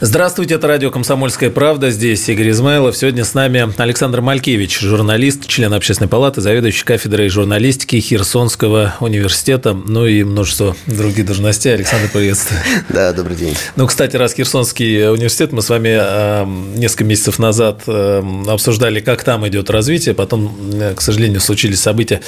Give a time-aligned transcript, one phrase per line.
[0.00, 1.92] Здравствуйте, это радио «Комсомольская правда».
[1.92, 2.96] Здесь Игорь Измайлов.
[2.96, 10.04] Сегодня с нами Александр Малькевич, журналист, член общественной палаты, заведующий кафедрой журналистики Херсонского университета, ну
[10.04, 11.74] и множество других должностей.
[11.74, 12.60] Александр, приветствую.
[12.88, 13.54] Да, добрый день.
[13.76, 16.44] Ну, кстати, раз Херсонский университет, мы с вами э,
[16.76, 22.20] несколько месяцев назад э, обсуждали, как там идет развитие, потом, э, к сожалению, случились события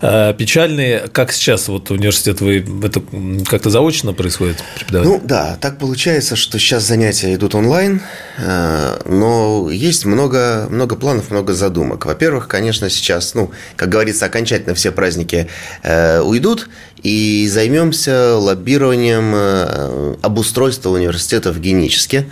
[0.00, 1.08] печальные.
[1.12, 3.02] Как сейчас вот университет, вы это
[3.46, 8.02] как-то заочно происходит Ну, да, так получается, что сейчас занятия занятия идут онлайн,
[8.36, 12.04] э, но есть много, много планов, много задумок.
[12.04, 15.48] Во-первых, конечно, сейчас, ну, как говорится, окончательно все праздники
[15.82, 16.68] э, уйдут,
[17.02, 22.26] и займемся лоббированием э, обустройства университета в Геническе.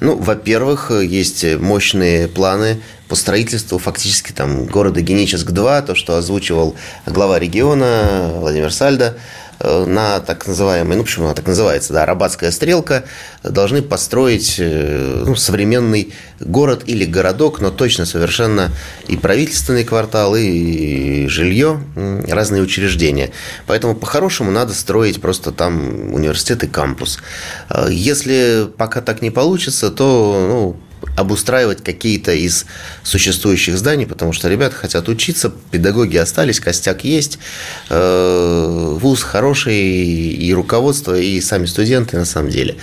[0.00, 7.38] Ну, во-первых, есть мощные планы по строительству фактически там города Геническ-2, то, что озвучивал глава
[7.38, 9.18] региона Владимир Сальдо.
[9.64, 13.04] Э, на так называемой, ну почему она так называется, да, Арабатская стрелка,
[13.42, 18.70] должны построить э, ну, современный город или городок, но точно совершенно
[19.08, 21.80] и правительственный квартал, и жилье,
[22.28, 23.30] разные учреждения.
[23.66, 27.20] Поэтому по-хорошему надо строить просто там университет и кампус.
[27.70, 30.76] Э, если пока так не получится, то ну,
[31.16, 32.66] обустраивать какие-то из
[33.02, 37.38] существующих зданий, потому что ребята хотят учиться, педагоги остались, костяк есть,
[37.90, 42.76] э, вуз хороший, и руководство, и сами студенты на самом деле.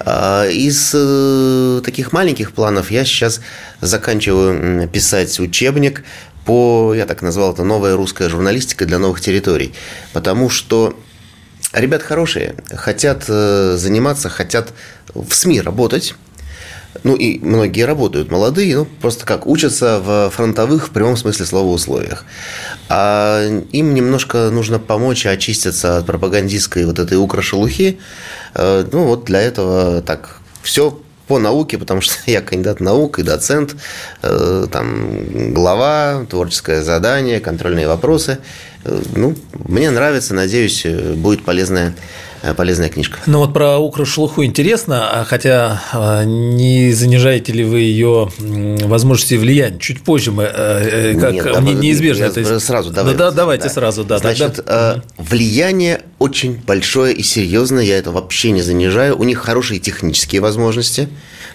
[0.00, 3.40] А из э, таких маленьких планов я сейчас
[3.80, 6.04] заканчиваю писать учебник
[6.44, 9.74] по, я так назвал это, новая русская журналистика для новых территорий,
[10.12, 10.96] потому что
[11.72, 14.74] Ребят хорошие, хотят э, заниматься, хотят
[15.14, 16.14] в СМИ работать,
[17.04, 21.72] ну и многие работают молодые, ну просто как учатся в фронтовых в прямом смысле слова
[21.72, 22.24] условиях.
[22.88, 27.98] А им немножко нужно помочь очиститься от пропагандистской вот этой укрошелухи.
[28.54, 33.22] Э, ну вот для этого так все по науке, потому что я кандидат наук и
[33.22, 33.74] доцент,
[34.22, 38.38] э, там глава, творческое задание, контрольные вопросы.
[38.84, 41.94] Э, ну, мне нравится, надеюсь, будет полезная
[42.56, 43.18] полезная книжка.
[43.26, 49.78] Ну вот про укрошлуху интересно, а хотя а, не занижаете ли вы ее возможности влияния?
[49.78, 52.24] Чуть позже мы, э, э, как Нет, давай, неизбежно.
[52.24, 52.60] это...
[52.60, 53.14] Сразу давай.
[53.14, 53.70] Да, да, давайте да.
[53.70, 54.18] сразу, да.
[54.18, 55.02] Значит, тогда...
[55.18, 59.16] влияние очень большое и серьезное, я это вообще не занижаю.
[59.18, 61.08] У них хорошие технические возможности,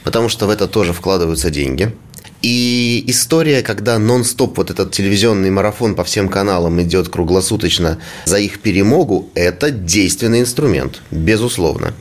[0.03, 1.93] потому что в это тоже вкладываются деньги.
[2.41, 8.59] И история, когда нон-стоп вот этот телевизионный марафон по всем каналам идет круглосуточно за их
[8.59, 11.93] перемогу, это действенный инструмент, безусловно.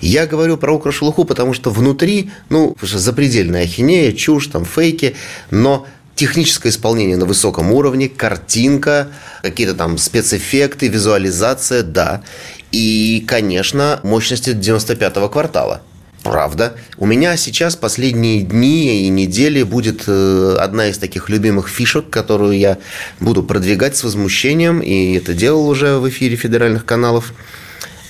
[0.00, 5.16] Я говорю про укрошелуху, потому что внутри, ну, запредельная ахинея, чушь, там, фейки,
[5.50, 9.08] но техническое исполнение на высоком уровне, картинка,
[9.42, 12.22] какие-то там спецэффекты, визуализация, да.
[12.70, 15.82] И, конечно, мощности 95-го квартала–
[16.24, 16.74] Правда.
[16.96, 22.58] У меня сейчас последние дни и недели будет э, одна из таких любимых фишек, которую
[22.58, 22.78] я
[23.20, 27.34] буду продвигать с возмущением, и это делал уже в эфире федеральных каналов.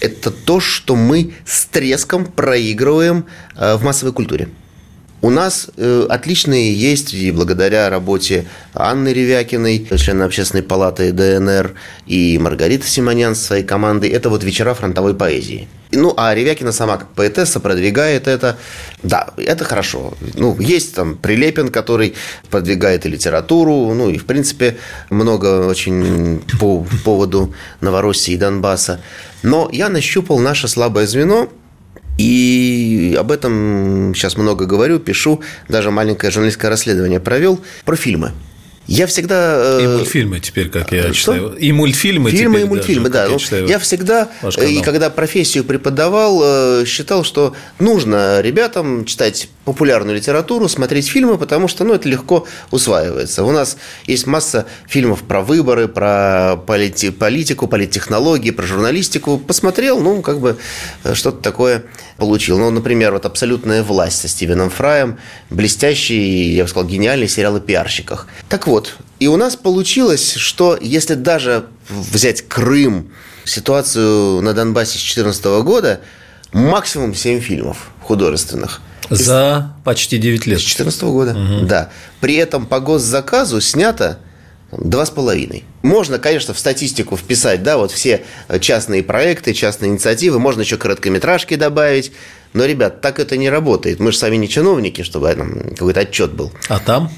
[0.01, 3.27] Это то, что мы с треском проигрываем
[3.57, 4.49] э, в массовой культуре.
[5.25, 11.73] У нас э, отличные есть, и благодаря работе Анны Ревякиной, члена общественной палаты ДНР,
[12.07, 15.67] и Маргариты Симонян с своей командой, это вот вечера фронтовой поэзии.
[15.93, 18.59] Ну, а Ревякина сама как поэтесса продвигает это.
[19.03, 20.13] Да, это хорошо.
[20.35, 22.17] Ну, есть там Прилепин, который
[22.51, 24.77] продвигает и литературу, ну, и, в принципе,
[25.09, 29.01] много очень по поводу Новороссии и Донбасса.
[29.43, 31.49] Но я нащупал наше слабое звено–
[32.17, 32.64] и
[33.15, 38.33] об этом сейчас много говорю, пишу, даже маленькое журналистское расследование провел про фильмы.
[38.87, 39.79] Я всегда...
[39.79, 41.15] Э, и мультфильмы теперь, как я что?
[41.15, 41.57] читаю.
[41.57, 43.33] И мультфильмы Фильмы теперь и мультфильмы, даже, да.
[43.33, 44.29] Я, читаю я всегда,
[44.61, 51.69] и когда профессию преподавал, э, считал, что нужно ребятам читать популярную литературу, смотреть фильмы, потому
[51.69, 53.45] что ну, это легко усваивается.
[53.45, 53.77] У нас
[54.07, 59.39] есть масса фильмов про выборы, про полити политику, политтехнологии, про журналистику.
[59.39, 60.59] Посмотрел, ну, как бы
[61.05, 61.85] э, что-то такое
[62.17, 62.59] получил.
[62.59, 65.19] Ну, например, вот «Абсолютная власть» со Стивеном Фраем,
[65.51, 68.27] блестящий, я бы сказал, гениальный сериал о пиарщиках.
[68.49, 68.74] Так вот,
[69.21, 73.13] и у нас получилось, что если даже взять Крым,
[73.45, 76.01] ситуацию на Донбассе с 2014 года,
[76.53, 78.81] максимум 7 фильмов художественных–
[79.11, 80.59] За почти 9 лет.
[80.59, 81.67] С 2014 года, угу.
[81.67, 81.91] да.
[82.21, 84.19] При этом по госзаказу снято
[84.77, 85.63] Два с половиной.
[85.83, 88.25] Можно, конечно, в статистику вписать, да, вот все
[88.61, 92.11] частные проекты, частные инициативы, можно еще короткометражки добавить,
[92.55, 94.01] но, ребят, так это не работает.
[94.01, 96.51] Мы же сами не чиновники, чтобы там какой-то отчет был.
[96.69, 97.13] А там?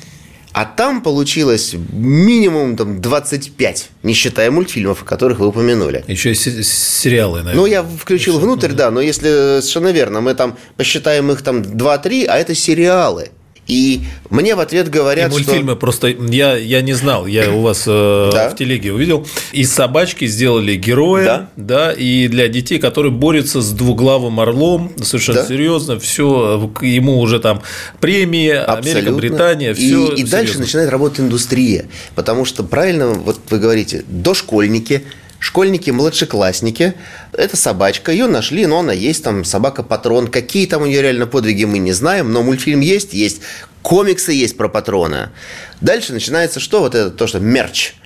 [0.57, 6.03] А там получилось минимум там, 25, не считая мультфильмов, о которых вы упомянули.
[6.09, 7.55] Еще и сериалы, наверное.
[7.55, 12.25] Ну, я включил внутрь, да, но если совершенно верно, мы там посчитаем их там 2-3,
[12.25, 13.33] а это сериалы.
[13.67, 15.77] И мне в ответ говорят, и мультфильмы что...
[15.77, 18.51] просто я, я не знал, я у вас э, да.
[18.51, 19.27] в телеге увидел.
[19.53, 21.49] Из собачки сделали героя, да.
[21.57, 25.49] да, и для детей, которые борются с двуглавым орлом, совершенно да.
[25.49, 27.63] серьезно, все ему уже там
[28.01, 28.91] премии, Абсолютно.
[28.91, 30.13] Америка, Британия, все.
[30.13, 35.03] И, и дальше начинает работать индустрия, потому что правильно, вот вы говорите, дошкольники
[35.47, 36.95] школьники, младшеклассники.
[37.33, 40.27] Это собачка, ее нашли, но она есть, там собака-патрон.
[40.27, 43.41] Какие там у нее реально подвиги, мы не знаем, но мультфильм есть, есть
[43.83, 45.33] комиксы есть про патрона.
[45.81, 46.81] Дальше начинается что?
[46.81, 47.95] Вот это то, что мерч–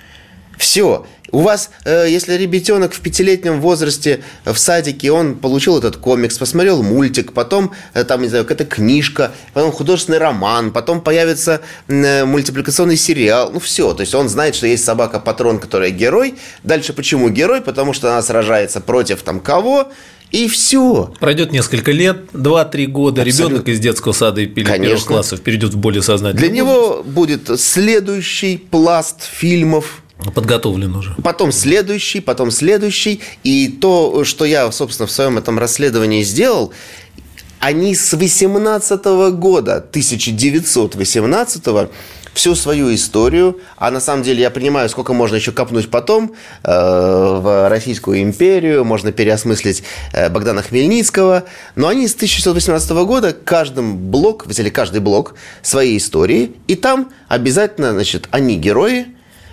[0.61, 1.05] все.
[1.31, 6.83] У вас, э, если ребятенок в пятилетнем возрасте в садике, он получил этот комикс, посмотрел
[6.83, 12.97] мультик, потом э, там, не знаю, какая-то книжка, потом художественный роман, потом появится э, мультипликационный
[12.97, 13.93] сериал, ну все.
[13.93, 16.35] То есть он знает, что есть собака-патрон, которая герой.
[16.63, 17.61] Дальше почему герой?
[17.61, 19.91] Потому что она сражается против там кого?
[20.31, 21.13] И все.
[21.19, 23.53] Пройдет несколько лет, 2-3 года, Абсолютно.
[23.53, 28.55] ребенок из детского сада и первых классов перейдет в более сознательный Для него будет следующий
[28.57, 30.00] пласт фильмов,
[30.33, 31.15] Подготовлен уже.
[31.23, 33.21] Потом следующий, потом следующий.
[33.43, 36.71] И то, что я, собственно, в своем этом расследовании сделал,
[37.59, 41.63] они с 18 года, 1918
[42.33, 46.33] всю свою историю, а на самом деле я понимаю, сколько можно еще копнуть потом
[46.63, 49.83] э, в Российскую империю, можно переосмыслить
[50.13, 51.43] э, Богдана Хмельницкого,
[51.75, 57.91] но они с 1918 года каждым блок, взяли каждый блок своей истории, и там обязательно,
[57.91, 59.07] значит, они герои,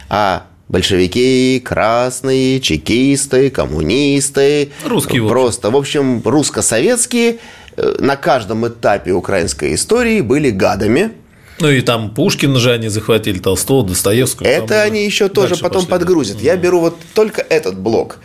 [0.08, 4.70] а большевики, красные, чекисты, коммунисты.
[4.84, 5.26] Русские.
[5.26, 7.38] Просто, в общем, русско-советские
[7.76, 11.12] э, на каждом этапе украинской истории были гадами.
[11.60, 14.46] Ну и там Пушкин же они захватили, Толстого, Достоевского.
[14.46, 16.36] Это они еще тоже потом пошли, подгрузят.
[16.36, 16.42] Да.
[16.42, 18.18] Я беру вот только этот блок.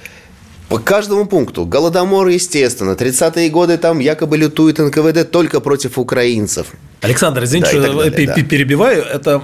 [0.70, 1.66] По каждому пункту.
[1.66, 2.92] Голодомор, естественно.
[2.92, 6.68] 30-е годы там якобы лютует НКВД только против украинцев.
[7.04, 8.34] Александр, извините, да, что далее, да.
[8.44, 9.04] перебиваю.
[9.04, 9.42] Это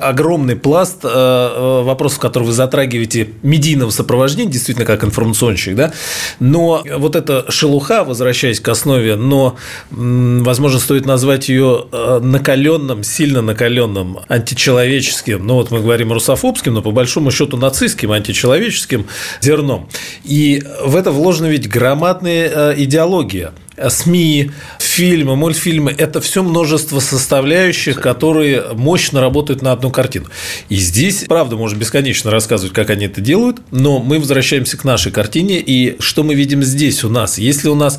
[0.00, 5.92] огромный пласт э, э, вопросов, которые вы затрагиваете медийного сопровождения, действительно, как информационщик, да.
[6.40, 9.56] Но вот эта шелуха, возвращаясь к основе, но,
[9.90, 16.80] возможно, стоит назвать ее э, накаленным, сильно накаленным, античеловеческим, ну вот мы говорим русофобским, но
[16.80, 19.06] по большому счету нацистским, античеловеческим
[19.42, 19.90] зерном.
[20.24, 28.62] И в это вложена ведь громадная идеология– СМИ, фильмы, мультфильмы– это все множество составляющих, которые
[28.74, 30.26] мощно работают на одну картину.
[30.68, 35.10] И здесь, правда, можно бесконечно рассказывать, как они это делают, но мы возвращаемся к нашей
[35.10, 37.38] картине, и что мы видим здесь у нас?
[37.38, 37.98] Если у нас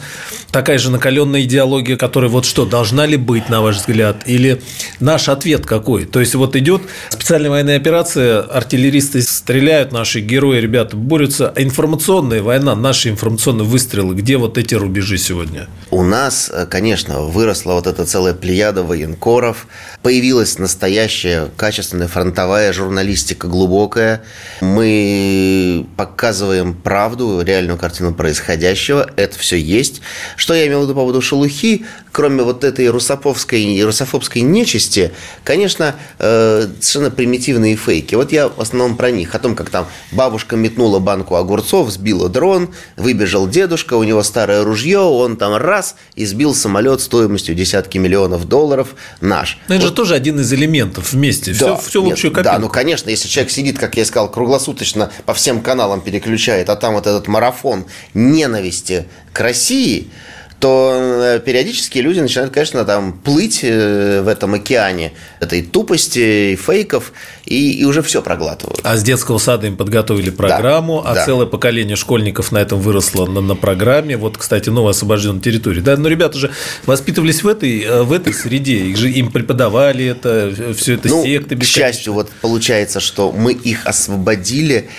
[0.51, 4.61] такая же накаленная идеология, которая вот что, должна ли быть, на ваш взгляд, или
[4.99, 6.05] наш ответ какой?
[6.05, 12.41] То есть, вот идет специальная военная операция, артиллеристы стреляют, наши герои, ребята борются, а информационная
[12.41, 15.64] война, наши информационные выстрелы, где вот эти рубежи сегодня?
[15.91, 19.67] У нас, э, конечно, выросла вот эта целая плеяда военкоров,
[20.01, 24.23] появилась настоящая качественная фронтовая журналистика глубокая.
[24.61, 29.09] Мы показываем правду, реальную картину происходящего.
[29.15, 30.01] Это все есть.
[30.35, 31.85] Что я имел в виду по поводу шелухи?
[32.15, 35.11] Кроме вот этой русофобской, русофобской нечисти,
[35.43, 38.15] конечно, э, совершенно примитивные фейки.
[38.15, 39.35] Вот я в основном про них.
[39.35, 44.63] О том, как там бабушка метнула банку огурцов, сбила дрон, выбежал дедушка, у него старое
[44.63, 49.59] ружье, он там раз и сбил самолет стоимостью десятки миллионов долларов наш.
[49.67, 49.89] Но это вот.
[49.89, 51.51] же тоже один из элементов вместе.
[51.51, 55.11] Да, все, все в общую Да, ну конечно, если человек сидит, как я сказал, круглосуточно
[55.25, 60.07] по всем каналам переключает, а там вот этот марафон ненависти к России–
[60.59, 67.11] то э, периодически люди начинают, конечно, там плыть э, в этом океане этой тупости, фейков,
[67.45, 68.79] и, и уже все проглатывают.
[68.83, 71.25] А с детского сада им подготовили программу, да, а да.
[71.25, 74.17] целое поколение школьников на этом выросло на, на программе.
[74.17, 75.81] Вот, кстати, новая освобожденная территория.
[75.81, 76.51] Да, но ребята же
[76.85, 81.23] воспитывались в этой, э, в этой среде, их же им преподавали это, все это ну,
[81.23, 81.57] секты.
[81.57, 84.89] К счастью, вот получается, что мы их освободили,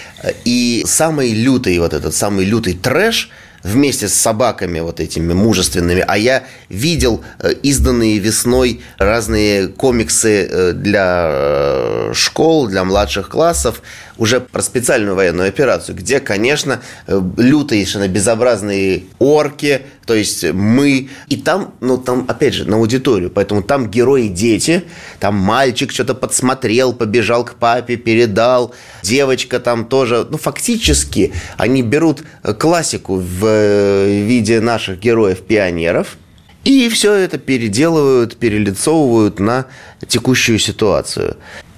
[0.44, 3.30] и самый лютый, вот этот самый лютый трэш–
[3.66, 10.72] вместе с собаками вот этими мужественными, а я видел э, изданные весной разные комиксы э,
[10.72, 13.82] для э, школ, для младших классов,
[14.18, 21.08] уже про специальную военную операцию, где, конечно, лютые, совершенно безобразные орки, То есть мы...
[21.28, 23.28] И там, ну, там, опять же, на аудиторию.
[23.28, 24.84] Поэтому там герои дети.
[25.18, 28.72] Там мальчик что-то подсмотрел, побежал к папе, передал.
[29.02, 30.26] Девочка там тоже...
[30.30, 32.22] Ну, фактически они берут
[32.58, 36.16] классику в э, виде наших героев-пионеров–
[36.66, 39.66] и все это переделывают, перелицовывают на
[40.08, 41.36] текущую ситуацию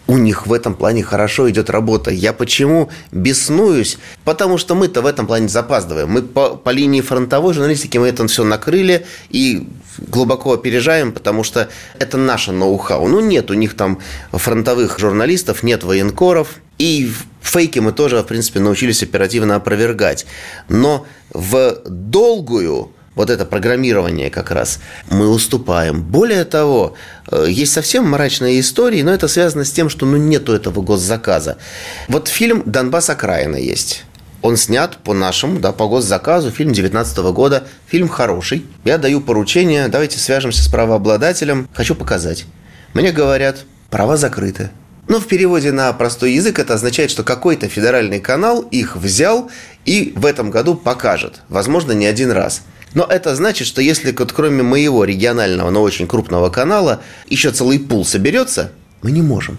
[0.09, 2.11] у них в этом плане хорошо идет работа.
[2.11, 3.99] Я почему беснуюсь?
[4.25, 6.09] Потому что мы-то в этом плане запаздываем.
[6.09, 11.69] Мы по, по линии фронтовой журналистики мы это все накрыли и глубоко опережаем, потому что
[11.99, 13.07] это наше ноу-хау.
[13.07, 14.01] Ну, нет у них там
[14.33, 16.57] фронтовых журналистов, нет военкоров.
[16.79, 17.13] И
[17.43, 20.25] фейки мы тоже, в принципе, научились оперативно опровергать.
[20.71, 24.79] Но в долгую вот это программирование как раз,
[25.11, 26.03] мы уступаем.
[26.03, 26.95] Более того,
[27.31, 31.59] э, есть совсем мрачные истории, но это связано с тем, что ну, нету этого госзаказа.
[32.07, 34.05] Вот фильм «Донбасс окраина» есть.
[34.41, 37.65] Он снят по нашему, да, по госзаказу, фильм 19 года.
[37.89, 38.65] Фильм хороший.
[38.85, 41.69] Я даю поручение, давайте свяжемся с правообладателем.
[41.75, 42.47] Хочу показать.
[42.95, 44.71] Мне говорят, права закрыты.
[45.09, 49.51] Но в переводе на простой язык это означает, что какой-то федеральный канал их взял
[49.85, 51.41] и в этом году покажет.
[51.49, 52.63] Возможно, не один раз.
[52.95, 57.79] Но это значит, что если вот кроме моего регионального, но очень крупного канала еще целый
[57.79, 59.59] пул соберется, мы не можем.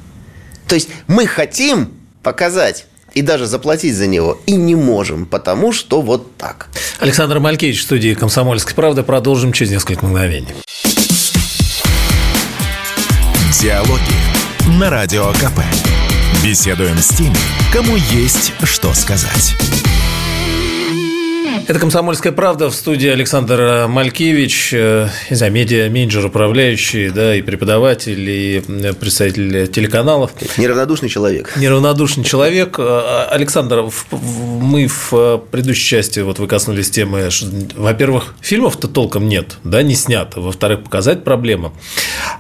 [0.68, 1.92] То есть мы хотим
[2.24, 6.68] показать и даже заплатить за него и не можем, потому что вот так.
[7.00, 9.04] Александр Малькевич в студии «Комсомольской правды».
[9.04, 10.54] Продолжим через несколько мгновений.
[13.62, 15.60] Диалоги на Радио КП.
[16.44, 17.36] Беседуем с теми,
[17.74, 19.56] кому есть что сказать.
[21.70, 28.28] Это «Комсомольская правда» в студии Александр Малькевич, э, не знаю, медиа-менеджер, управляющий, да, и преподаватель,
[28.28, 28.60] и
[29.00, 30.32] представитель телеканалов.
[30.58, 31.54] Неравнодушный человек.
[31.58, 32.78] Неравнодушный человек.
[32.80, 37.30] Э, Александр, мы в предыдущей части, вот вы коснулись темы,
[37.76, 40.42] во-первых, фильмов-то толком нет, да, не снято.
[40.42, 41.72] Во-вторых, показать проблема.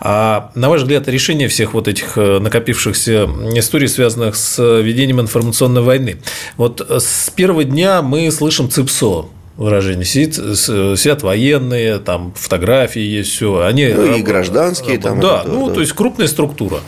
[0.01, 5.83] А на ваш взгляд, решение всех вот этих э, накопившихся историй, связанных с ведением информационной
[5.83, 6.19] войны.
[6.57, 9.18] Вот с первого дня мы слышим ЦИПСО,
[9.59, 10.05] выражение.
[10.05, 13.61] Сидит, сидят военные, там фотографии есть, все.
[13.61, 15.19] Они ну, и гражданские там.
[15.19, 15.75] Да, это, ну, да.
[15.75, 16.79] то есть крупная структура.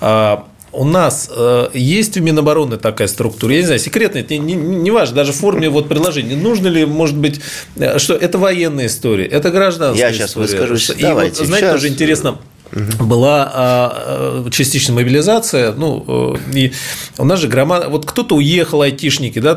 [0.00, 4.54] А, у нас э, есть у Минобороны такая структура, я не знаю, секретная, это не,
[4.54, 6.36] не, не важно, даже в форме вот приложения.
[6.36, 7.40] Нужно ли, может быть,
[7.76, 10.18] э, что это военная история, это гражданская история.
[10.18, 10.90] Я сейчас выскажусь.
[10.90, 11.74] И Давайте, вот, знаете, сейчас...
[11.74, 12.38] тоже интересно,
[12.72, 13.04] угу.
[13.04, 15.72] была а, а, частичная мобилизация.
[15.72, 16.72] Ну, э, и
[17.18, 17.88] у нас же громада...
[17.88, 19.56] Вот кто-то уехал, айтишники, да?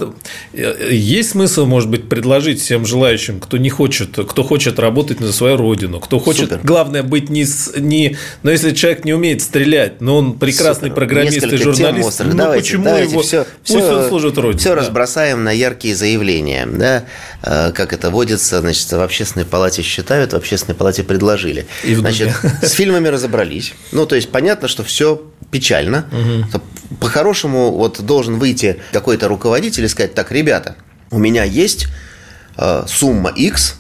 [0.54, 5.58] Есть смысл, может быть, предложить всем желающим, кто не хочет, кто хочет работать на свою
[5.58, 6.60] родину, кто хочет, Супер.
[6.64, 7.46] главное, быть не,
[7.78, 8.18] не...
[8.44, 10.96] Но если человек не умеет стрелять, но он прекрасный Супер.
[10.96, 13.22] программист Несколько и журналист, ну давайте, почему давайте, его...
[13.22, 14.60] Все, Пусть все, он служит родине.
[14.60, 14.76] Все да.
[14.76, 17.04] разбросаем на яркие заявления, да?
[17.44, 21.66] Э, как это водится, значит, в общественной палате считают, в общественной палате предложили.
[21.84, 23.74] И значит, с фильмами разобрались.
[23.92, 26.06] Ну, то есть понятно, что все печально.
[26.12, 26.62] Угу.
[27.00, 30.76] По-хорошему, вот должен выйти какой-то руководитель и сказать: так, ребята,
[31.10, 31.88] у меня есть
[32.58, 33.76] э, сумма X,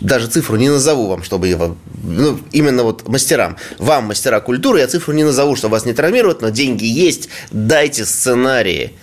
[0.00, 4.86] даже цифру не назову вам, чтобы его, ну, именно вот мастерам, вам, мастера культуры, я
[4.86, 8.94] цифру не назову, чтобы вас не травмировать, но деньги есть, дайте сценарии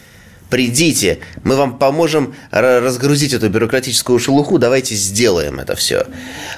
[0.49, 6.07] придите, мы вам поможем разгрузить эту бюрократическую шелуху, давайте сделаем это все.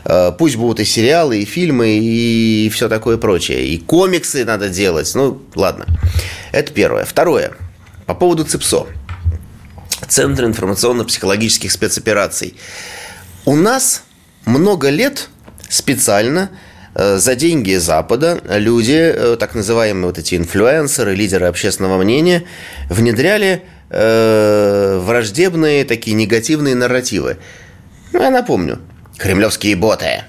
[0.05, 3.67] Э, пусть будут и сериалы, и фильмы, и все такое прочее.
[3.67, 5.13] И комиксы надо делать.
[5.15, 5.85] Ну, ладно.
[6.51, 7.05] Это первое.
[7.05, 7.53] Второе.
[8.05, 8.87] По поводу ЦИПСО.
[10.07, 12.55] Центр информационно-психологических спецопераций.
[13.45, 14.03] У нас
[14.45, 15.29] много лет
[15.69, 16.49] специально
[16.93, 22.43] э, за деньги Запада люди, э, так называемые вот эти инфлюенсеры, лидеры общественного мнения,
[22.89, 27.37] внедряли э, враждебные такие негативные нарративы.
[28.13, 28.79] Ну, я напомню.
[29.17, 30.23] Кремлевские боты.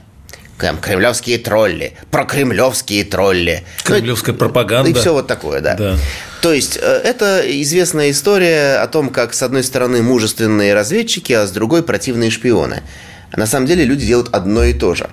[0.59, 3.65] Там, кремлевские тролли, прокремлевские тролли.
[3.85, 4.91] Кремлевская ну, пропаганда.
[4.91, 5.77] И все вот такое, да.
[5.77, 5.97] да.
[6.43, 11.47] То есть, э, это известная история о том, как с одной стороны мужественные разведчики, а
[11.47, 12.83] с другой противные шпионы.
[13.31, 15.09] А на самом деле люди делают одно и то же.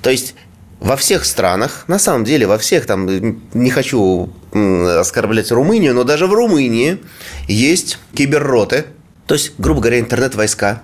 [0.00, 0.34] То есть,
[0.80, 3.06] во всех странах, на самом деле во всех, там,
[3.52, 6.98] не хочу оскорблять Румынию, но даже в Румынии
[7.46, 8.86] есть киберроты,
[9.26, 10.82] то есть, грубо говоря, интернет-войска,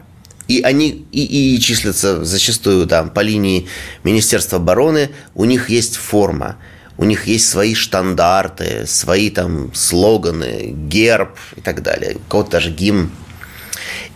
[0.48, 3.68] и они и, и числятся зачастую там по линии
[4.04, 6.56] Министерства обороны, у них есть форма,
[6.98, 12.70] у них есть свои стандарты, свои там слоганы, герб и так далее, у кого-то даже
[12.70, 13.10] гимн.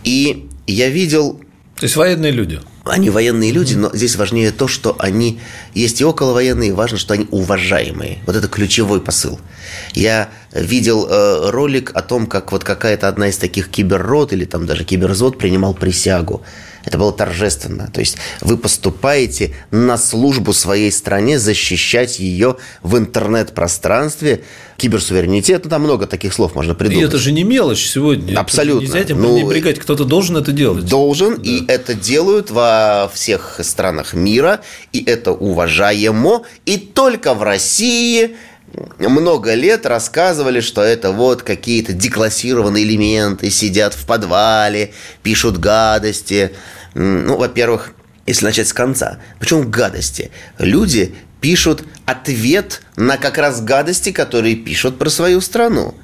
[0.03, 1.41] И я видел...
[1.81, 2.59] То есть военные люди?
[2.85, 5.39] Они военные люди, но здесь важнее то, что они
[5.73, 8.19] есть и околовоенные, важно, что они уважаемые.
[8.27, 9.39] Вот это ключевой посыл.
[9.93, 14.67] Я видел э, ролик о том, как вот какая-то одна из таких киберрот или там
[14.67, 16.43] даже киберзод принимал присягу.
[16.85, 17.89] Это было торжественно.
[17.91, 24.43] То есть вы поступаете на службу своей стране, защищать ее в интернет-пространстве,
[24.77, 27.03] киберсуверенитет, ну там много таких слов можно придумать.
[27.03, 28.37] И это же не мелочь сегодня.
[28.39, 28.85] Абсолютно.
[28.85, 30.85] Нельзя этим ну, пренебрегать, кто-то должен это делать.
[30.85, 31.41] Должен, да.
[31.43, 34.61] и это делают во всех странах мира,
[34.91, 38.35] и это уважаемо, и только в России
[38.97, 46.51] много лет рассказывали, что это вот какие-то деклассированные элементы, сидят в подвале, пишут гадости.
[46.93, 47.91] Ну, во-первых,
[48.25, 50.31] если начать с конца, почему гадости?
[50.57, 55.95] Люди пишут ответ на как раз гадости, которые пишут про свою страну.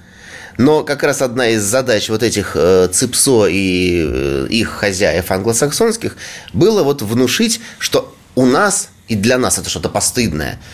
[0.58, 6.18] Но как раз одна из задач вот этих э, ЦИПСО и э, их хозяев англосаксонских
[6.52, 10.60] было вот внушить, что у нас и для нас это что-то постыдное–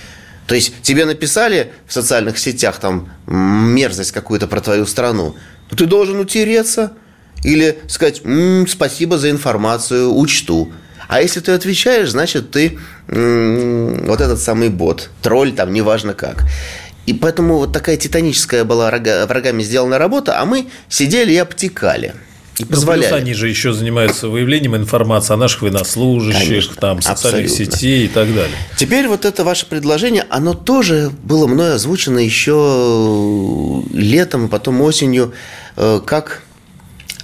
[0.47, 5.35] то есть тебе написали в социальных сетях там мерзость какую-то про твою страну,
[5.75, 6.93] ты должен утереться
[7.43, 10.71] или сказать м-м, спасибо за информацию, учту.
[11.07, 16.43] А если ты отвечаешь, значит ты м-м, вот этот самый бот, тролль там, неважно как.
[17.05, 22.15] И поэтому вот такая титаническая была врагами сделана работа, а мы сидели и обтекали–
[22.57, 23.03] и позволяли.
[23.03, 27.77] Ну, плюс они же еще занимаются выявлением информации о наших военнослужащих, Конечно, там, социальных абсолютно.
[27.77, 28.55] сетей и так далее.
[28.77, 35.33] Теперь вот это ваше предложение, оно тоже было мной озвучено еще летом, потом осенью,
[35.77, 36.43] э, как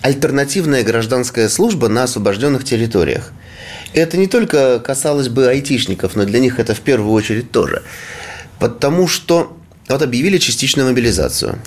[0.02, 3.32] альтернативная гражданская служба на освобожденных территориях.
[3.94, 7.84] Это не только касалось бы айтишников, но для них это в первую очередь тоже.
[8.60, 9.56] Потому что
[9.88, 11.60] вот объявили частичную мобилизацию.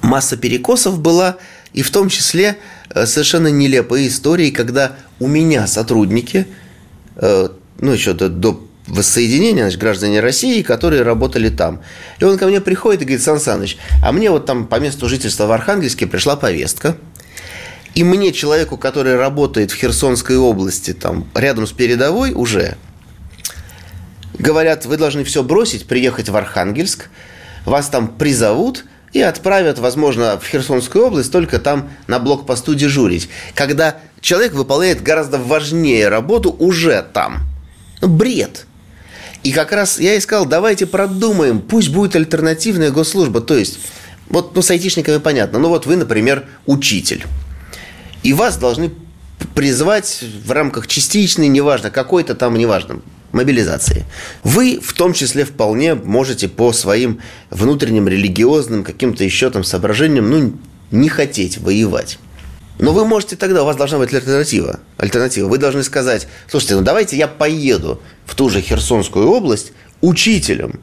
[0.00, 1.36] Масса перекосов была–
[1.72, 2.58] и в том числе
[2.90, 6.46] э, совершенно нелепые истории, когда у меня сотрудники,
[7.16, 7.48] э,
[7.80, 11.80] ну, еще до, воссоединения, значит, граждане России, которые работали там.
[12.18, 15.08] И он ко мне приходит и говорит, Сан Саныч, а мне вот там по месту
[15.08, 16.96] жительства в Архангельске пришла повестка,
[17.94, 22.76] и мне, человеку, который работает в Херсонской области, там, рядом с передовой уже,
[24.38, 27.08] говорят, вы должны все бросить, приехать в Архангельск,
[27.66, 33.28] вас там призовут, и отправят, возможно, в Херсонскую область, только там на блокпосту дежурить.
[33.54, 37.40] Когда человек выполняет гораздо важнее работу уже там.
[38.00, 38.66] Ну, бред.
[39.42, 43.40] И как раз я и сказал, давайте продумаем, пусть будет альтернативная госслужба.
[43.40, 43.80] То есть,
[44.28, 45.58] вот ну, с айтишниками понятно.
[45.58, 47.26] Ну вот вы, например, учитель.
[48.22, 48.92] И вас должны
[49.54, 53.00] призвать в рамках частичной, неважно, какой-то там, неважно,
[53.32, 54.04] мобилизации.
[54.44, 60.52] Вы в том числе вполне можете по своим внутренним религиозным каким-то еще там соображениям ну,
[60.90, 62.18] не хотеть воевать.
[62.78, 64.80] Но вы можете тогда, у вас должна быть альтернатива.
[64.96, 65.48] Альтернатива.
[65.48, 70.80] Вы должны сказать, слушайте, ну давайте я поеду в ту же Херсонскую область учителем,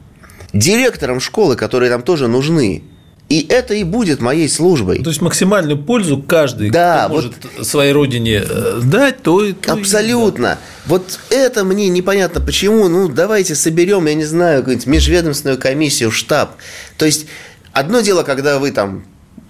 [0.54, 2.84] директором школы, которые там тоже нужны.
[3.30, 5.04] И это и будет моей службой.
[5.04, 9.54] То есть максимальную пользу каждый да, кто вот может своей родине э, дать, то и
[9.54, 10.46] то Абсолютно.
[10.46, 10.58] И, да.
[10.88, 12.88] Вот это мне непонятно почему.
[12.88, 16.56] Ну, давайте соберем, я не знаю, какую-нибудь межведомственную комиссию, штаб.
[16.98, 17.28] То есть
[17.72, 19.06] одно дело, когда вы там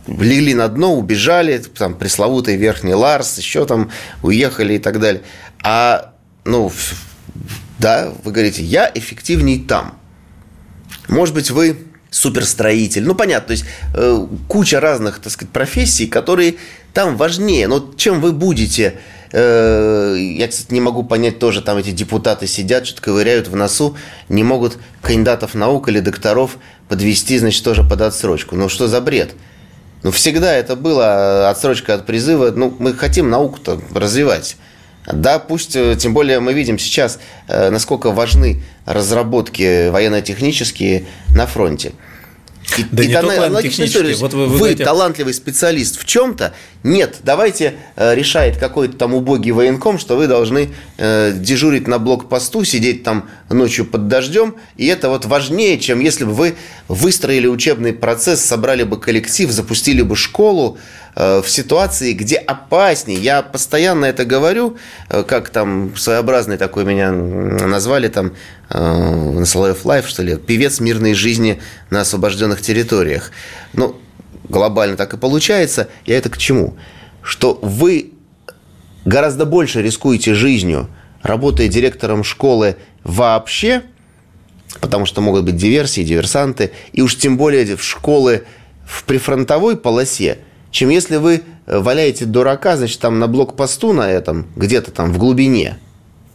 [0.07, 3.91] легли на дно, убежали, там пресловутый верхний Ларс, еще там
[4.23, 5.21] уехали и так далее.
[5.63, 6.13] А,
[6.43, 6.69] ну,
[7.77, 9.97] да, вы говорите, я эффективней там.
[11.07, 11.77] Может быть, вы
[12.11, 13.03] суперстроитель.
[13.03, 16.55] Ну, понятно, то есть э, куча разных, так сказать, профессий, которые
[16.93, 17.67] там важнее.
[17.67, 18.95] Но чем вы будете...
[19.31, 23.95] Э, я, кстати, не могу понять тоже, там эти депутаты сидят, что-то ковыряют в носу,
[24.27, 28.55] не могут кандидатов наук или докторов подвести, значит, тоже под отсрочку.
[28.55, 29.35] Ну, что за бред?
[30.01, 32.51] Ну, всегда это было отсрочка от призыва.
[32.55, 34.57] Ну, мы хотим науку-то развивать.
[35.05, 41.93] Да, пусть, э, тем более мы видим сейчас, э, насколько важны разработки военно-технические на фронте.
[42.77, 44.15] И, да и не только аналогичная история.
[44.15, 44.83] Вот вы, вы, вы говорите...
[44.83, 46.53] талантливый специалист в чем-то.
[46.83, 52.63] Нет, давайте э, решает какой-то там убогий военком, что вы должны э, дежурить на блокпосту,
[52.63, 54.55] сидеть там ночью под дождем.
[54.77, 56.55] И это вот важнее, чем если бы вы
[56.87, 60.77] выстроили учебный процесс, собрали бы коллектив, запустили бы школу,
[61.19, 63.19] в ситуации, где опаснее.
[63.19, 64.77] Я постоянно это говорю,
[65.09, 68.35] э, как там своеобразный такой меня назвали там
[68.69, 73.31] э, на Соловьев Live, что ли, певец мирной жизни на освобожденных территориях.
[73.73, 73.99] Ну,
[74.47, 75.89] глобально так и получается.
[76.05, 76.77] Я это к чему?
[77.21, 78.13] Что вы
[79.03, 80.87] гораздо больше рискуете жизнью,
[81.21, 83.83] работая директором школы вообще,
[84.79, 88.45] потому что могут быть диверсии, диверсанты, и уж тем более в школы
[88.85, 90.39] в прифронтовой полосе–
[90.71, 95.17] чем если вы э, валяете дурака, значит, там на блокпосту на этом, где-то там в
[95.17, 95.77] глубине.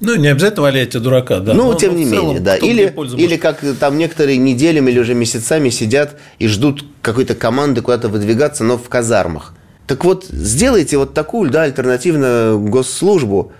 [0.01, 1.55] Ну, не обязательно валяете дурака, да.
[1.55, 2.57] Ну, тем не целом, менее, да.
[2.57, 8.09] Или, или как там некоторые неделями или уже месяцами сидят и ждут какой-то команды куда-то
[8.09, 9.55] выдвигаться, но в казармах.
[9.87, 13.53] Так вот, сделайте вот такую, да, альтернативную госслужбу,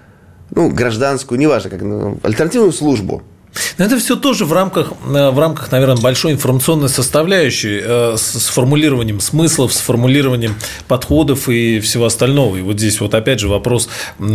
[0.51, 3.23] ну, гражданскую, неважно, как, ну, альтернативную службу–
[3.79, 8.49] но это все тоже в рамках, э, в рамках, наверное, большой информационной составляющей э, с
[8.49, 10.55] формулированием смыслов, с формулированием
[10.89, 12.57] подходов и всего остального.
[12.57, 13.89] И вот здесь вот опять же вопрос,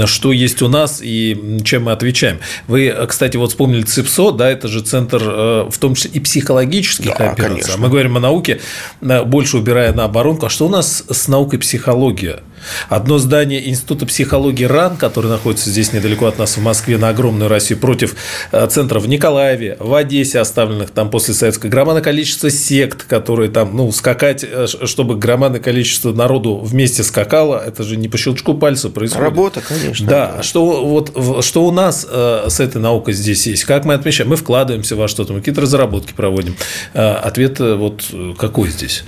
[0.05, 2.39] что есть у нас и чем мы отвечаем.
[2.67, 7.17] Вы, кстати, вот вспомнили ЦИПСО, да, это же центр э, в том числе и психологических
[7.17, 7.62] да, операций.
[7.62, 7.77] Конечно.
[7.77, 8.60] Мы говорим о науке,
[9.01, 10.45] больше убирая на оборонку.
[10.45, 12.41] А что у нас с наукой психология?
[12.88, 17.50] Одно здание Института психологии РАН, который находится здесь недалеко от нас в Москве, на огромную
[17.50, 18.15] Россию, против
[18.52, 23.76] э, центров в Николаеве, в Одессе оставленных там после советской громадное количество сект, которые там,
[23.76, 28.89] ну, скакать, э, чтобы громадное количество народу вместе скакало, это же не по щелчку пальца
[28.89, 29.24] происходит.
[29.24, 30.08] Работа, конечно.
[30.08, 30.43] Да, да.
[30.43, 33.65] Что, вот, что у нас э, с этой наукой здесь есть?
[33.65, 34.30] Как мы отмечаем?
[34.30, 36.56] Мы вкладываемся во что-то, мы какие-то разработки проводим.
[36.93, 38.06] Ответ вот
[38.38, 39.04] какой здесь?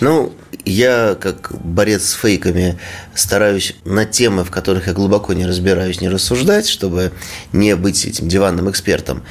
[0.00, 0.32] Ну,
[0.64, 2.78] я, как борец с фейками,
[3.14, 7.12] стараюсь на темы, в которых я глубоко не разбираюсь, не рассуждать, чтобы
[7.52, 9.22] не быть этим диванным экспертом.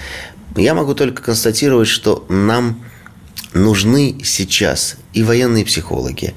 [0.55, 2.83] Я могу только констатировать, что нам
[3.53, 6.33] нужны сейчас и военные психологи,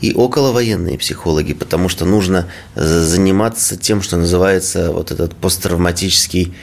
[0.00, 6.54] и околовоенные психологи, потому что нужно заниматься тем, что называется вот этот посттравматический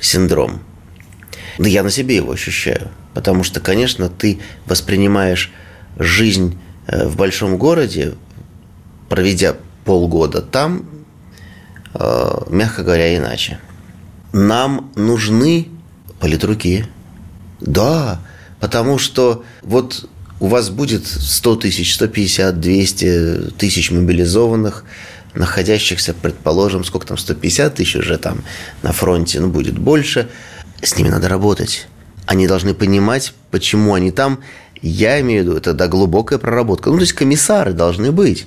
[0.00, 0.62] синдром.
[1.58, 5.52] Да я на себе его ощущаю, потому что, конечно, ты воспринимаешь
[5.98, 6.58] жизнь
[6.90, 8.14] Э, в большом городе,
[9.10, 10.86] проведя полгода там,
[11.94, 13.58] э, мягко говоря, иначе.
[14.32, 15.68] Нам нужны
[16.20, 16.86] политруки.
[17.60, 18.20] Да,
[18.60, 24.84] потому что вот у вас будет 100 тысяч, 150, 200 тысяч мобилизованных,
[25.34, 28.44] находящихся, предположим, сколько там, 150 тысяч уже там
[28.82, 30.28] на фронте, ну, будет больше.
[30.82, 31.88] С ними надо работать.
[32.26, 34.40] Они должны понимать, почему они там,
[34.80, 36.90] я имею в виду, это да, глубокая проработка.
[36.90, 38.46] Ну, то есть комиссары должны быть.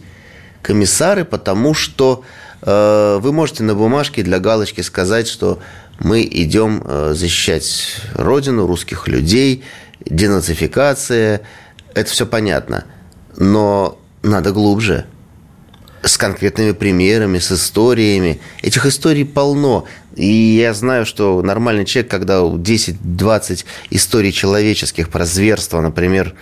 [0.63, 2.23] Комиссары, потому что
[2.61, 5.59] э, вы можете на бумажке для галочки сказать, что
[5.99, 9.63] мы идем э, защищать родину, русских людей,
[10.05, 11.41] денацификация.
[11.93, 12.85] Это все понятно.
[13.37, 15.05] Но надо глубже
[16.01, 18.39] с конкретными примерами, с историями.
[18.61, 19.85] Этих историй полно.
[20.15, 26.35] И я знаю, что нормальный человек, когда 10-20 историй человеческих про зверство, например,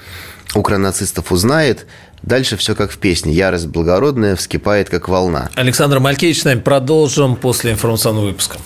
[0.56, 1.86] укронацистов узнает,
[2.24, 3.34] Дальше все как в песне.
[3.34, 5.50] Ярость благородная вскипает, как волна.
[5.56, 8.58] Александр Малькевич с нами продолжим после информационного выпуска.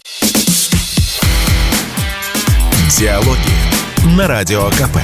[2.98, 3.40] Диалоги
[4.18, 4.98] на Радио КП.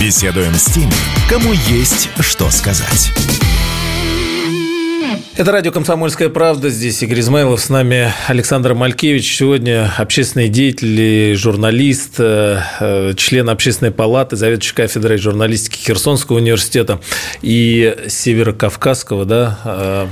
[0.00, 0.92] Беседуем с теми,
[1.28, 3.12] кому есть что сказать.
[5.36, 6.70] Это радио «Комсомольская правда».
[6.70, 9.36] Здесь Игорь Измайлов, с нами Александр Малькевич.
[9.36, 17.00] Сегодня общественный деятель, журналист, э, э, член общественной палаты, заведующий кафедрой журналистики Херсонского университета
[17.42, 20.08] и Северокавказского, да?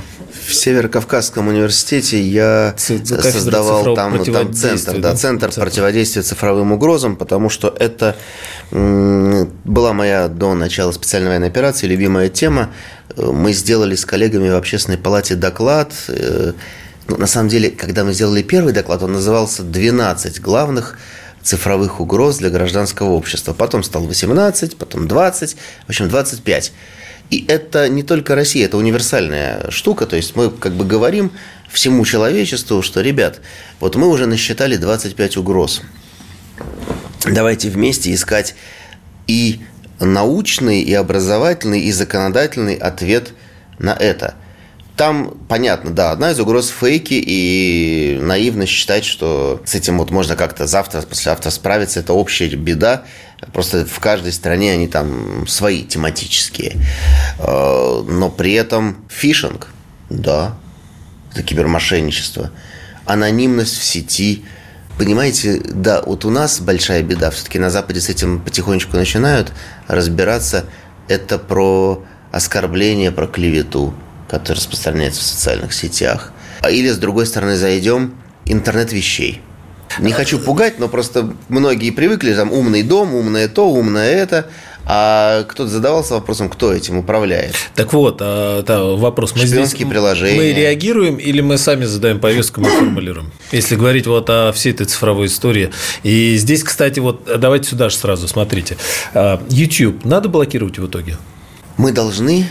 [0.53, 7.17] Э, В Северокавказском университете я создавал там, там центр, да, центр, центр противодействия цифровым угрозам,
[7.17, 8.17] потому что это
[8.71, 12.71] была моя до начала специальной военной операции любимая тема
[13.17, 15.93] мы сделали с коллегами в общественной палате доклад.
[16.09, 16.53] Э,
[17.09, 20.99] ну, на самом деле, когда мы сделали первый доклад, он назывался «12 главных
[21.43, 23.53] цифровых угроз для гражданского общества».
[23.53, 26.73] Потом стал 18, потом 20, в общем, 25.
[27.33, 30.05] И это не только Россия, это универсальная штука.
[30.05, 31.33] То есть мы как бы говорим
[31.71, 33.41] всему человечеству, что, ребят,
[33.81, 35.81] вот мы уже насчитали 25 угроз.
[37.25, 38.55] Давайте вместе искать
[39.27, 39.63] и
[39.99, 43.33] научный и образовательный и законодательный ответ
[43.79, 44.35] на это.
[44.97, 50.37] Там, понятно, да, одна из угроз фейки и наивно считать, что с этим вот можно
[50.37, 53.05] как-то завтра, послезавтра справиться, это общая беда.
[53.53, 56.77] Просто в каждой стране они там свои тематические.
[57.39, 59.69] Э, но при этом фишинг,
[60.11, 60.57] да,
[61.33, 62.51] это кибермошенничество,
[63.07, 64.45] анонимность в сети–
[64.99, 67.31] Понимаете, да, вот у нас большая беда.
[67.31, 69.53] Все-таки на Западе с этим потихонечку начинают
[69.89, 70.67] разбираться.
[71.09, 73.95] Это про оскорбление, про клевету,
[74.33, 76.33] которая распространяется в социальных сетях.
[76.63, 78.15] А или, с другой стороны, зайдем
[78.47, 79.41] интернет вещей.
[80.01, 84.47] Не хочу пугать, но просто многие привыкли, там умный дом, умное то, умное это–
[84.85, 87.55] а кто-то задавался вопросом, кто этим управляет?
[87.75, 89.33] Так вот, а, да, вопрос.
[89.37, 90.37] Мы Шпионские здесь, приложения.
[90.37, 93.31] Мы реагируем или мы сами задаем повестку, мы формулируем?
[93.53, 95.71] Если говорить вот о всей этой цифровой истории.
[96.03, 98.77] И здесь, кстати, вот давайте сюда же сразу, смотрите.
[99.15, 101.17] А, YouTube надо блокировать в итоге?
[101.77, 102.49] Мы должны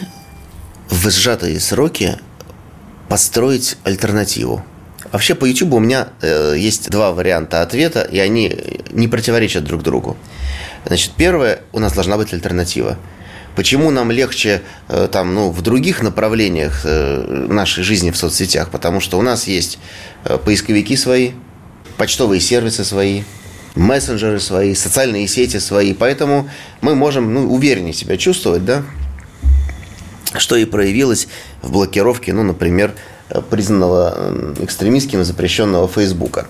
[0.91, 2.17] в сжатые сроки
[3.09, 4.63] построить альтернативу.
[5.11, 8.55] Вообще по YouTube у меня э, есть два варианта ответа, и они
[8.91, 10.15] не противоречат друг другу.
[10.85, 12.97] Значит, первое, у нас должна быть альтернатива.
[13.55, 18.69] Почему нам легче э, там, ну, в других направлениях э, нашей жизни в соцсетях?
[18.69, 19.79] Потому что у нас есть
[20.23, 21.31] э, поисковики свои,
[21.97, 23.23] почтовые сервисы свои,
[23.75, 25.93] мессенджеры свои, социальные сети свои.
[25.93, 26.49] Поэтому
[26.81, 28.83] мы можем ну, увереннее себя чувствовать, да?
[30.37, 31.27] Что и проявилось
[31.61, 32.93] в блокировке, ну, например,
[33.49, 36.47] признанного экстремистским запрещенного Фейсбука.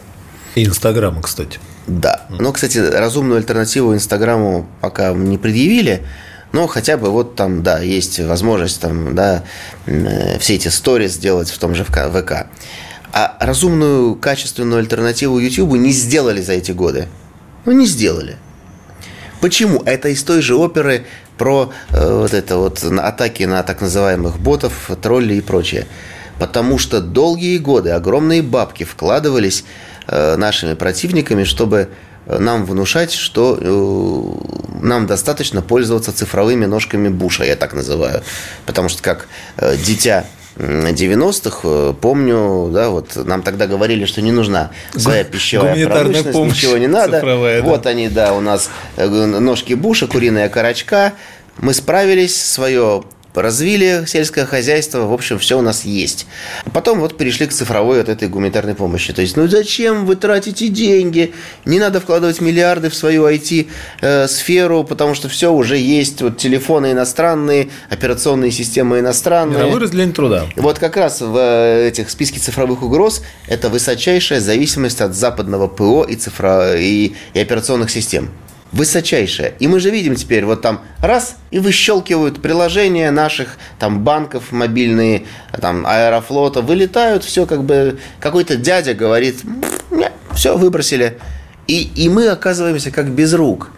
[0.56, 1.60] И Инстаграма, кстати.
[1.88, 2.26] Да.
[2.30, 6.06] Но, кстати, разумную альтернативу Инстаграму пока не предъявили.
[6.52, 9.44] Но хотя бы вот там, да, есть возможность там, да,
[9.86, 12.48] э, все эти сторис сделать в том же ВК.
[13.14, 17.08] А разумную, качественную альтернативу YouTube не сделали за эти годы.
[17.66, 18.38] Ну, не сделали.
[19.40, 19.82] Почему?
[19.86, 21.06] Это из той же оперы
[21.42, 25.88] про э, вот это вот атаки на так называемых ботов, троллей и прочее.
[26.38, 29.66] Потому что долгие годы огромные бабки вкладывались
[30.06, 31.90] э, нашими противниками, чтобы
[32.28, 38.22] нам внушать, что э, нам достаточно пользоваться цифровыми ножками Буша, я так называю.
[38.68, 39.28] Потому что как
[39.58, 40.26] э, дитя
[40.62, 46.58] 90-х, э, помню, да, вот нам тогда говорили, что не нужна своя пищевая промышленность, помощь
[46.58, 47.20] ничего не надо.
[47.20, 47.90] Цифровая, вот да.
[47.90, 51.14] они, да, у нас ножки Буша, куриная корочка.
[51.58, 56.28] Мы справились, свое развили сельское хозяйство, в общем, все у нас есть.
[56.74, 59.14] Потом вот перешли к цифровой вот этой гуманитарной помощи.
[59.14, 61.34] То есть, ну зачем вы тратите деньги?
[61.66, 66.22] Не надо вкладывать миллиарды в свою IT-сферу, потому что все уже есть.
[66.22, 69.60] Вот телефоны иностранные, операционные системы иностранные.
[69.60, 70.46] Мировой разделение труда.
[70.56, 76.04] Вот как раз в э, этих списке цифровых угроз это высочайшая зависимость от западного ПО
[76.04, 76.76] и, цифро...
[76.78, 78.30] и, и операционных систем
[78.72, 79.54] высочайшая.
[79.60, 85.26] И мы же видим теперь, вот там раз, и выщелкивают приложения наших там банков мобильные,
[85.60, 89.42] там аэрофлота, вылетают, все как бы, какой-то дядя говорит,
[90.34, 91.18] все, выбросили.
[91.68, 93.72] И, и мы оказываемся как без рук.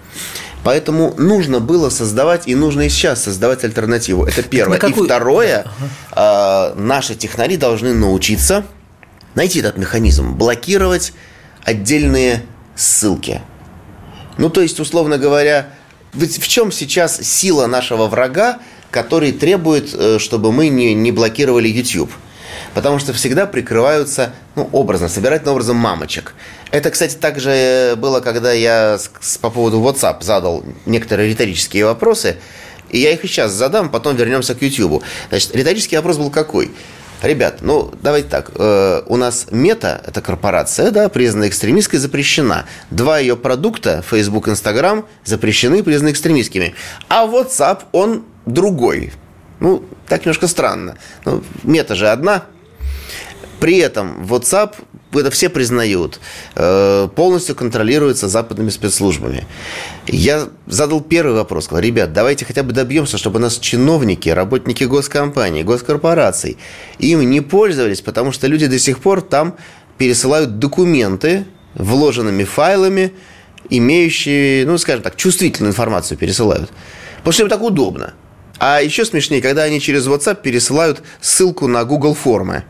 [0.63, 4.25] Поэтому нужно было создавать, и нужно и сейчас создавать альтернативу.
[4.25, 4.77] Это первое.
[4.77, 5.03] Какую...
[5.03, 5.65] И второе,
[6.15, 8.63] э, наши технари должны научиться
[9.35, 11.13] найти этот механизм, блокировать
[11.65, 12.43] отдельные
[12.75, 13.41] ссылки–
[14.37, 15.69] ну, то есть, условно говоря,
[16.13, 18.59] в чем сейчас сила нашего врага,
[18.91, 22.11] который требует, э, чтобы мы не, не блокировали YouTube?
[22.73, 26.33] Потому что всегда прикрываются, ну, образно, собирательным образом мамочек.
[26.71, 32.37] Это, кстати, также было, когда я с, по поводу WhatsApp задал некоторые риторические вопросы.
[32.89, 35.03] И я их и сейчас задам, потом вернемся к YouTube.
[35.29, 36.71] Значит, риторический вопрос был какой?
[37.23, 38.51] Ребят, ну давайте так.
[38.55, 42.65] Э, у нас Мета, это корпорация, да, признана экстремистской, запрещена.
[42.91, 46.75] Два ее продукта, Facebook, Instagram, запрещены, признаны экстремистскими.
[47.07, 49.13] А WhatsApp, он другой.
[49.61, 50.97] Ну, так немножко странно.
[51.23, 52.43] Ну, мета же одна.
[53.61, 54.75] При этом WhatsApp
[55.19, 56.19] это все признают,
[56.55, 59.45] э, полностью контролируется западными спецслужбами.
[60.07, 64.83] Я задал первый вопрос, сказал, ребят, давайте хотя бы добьемся, чтобы у нас чиновники, работники
[64.83, 66.57] госкомпаний, госкорпораций
[66.99, 69.55] им не пользовались, потому что люди до сих пор там
[69.97, 71.45] пересылают документы
[71.75, 73.13] вложенными файлами,
[73.69, 76.69] имеющие, ну, скажем так, чувствительную информацию пересылают.
[77.17, 78.13] Потому что им так удобно.
[78.59, 82.63] А еще смешнее, когда они через WhatsApp пересылают ссылку на Google формы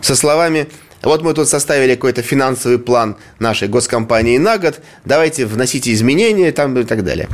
[0.00, 0.68] со словами
[1.04, 6.78] вот мы тут составили какой-то финансовый план нашей госкомпании на год, давайте вносите изменения там
[6.78, 7.28] и так далее.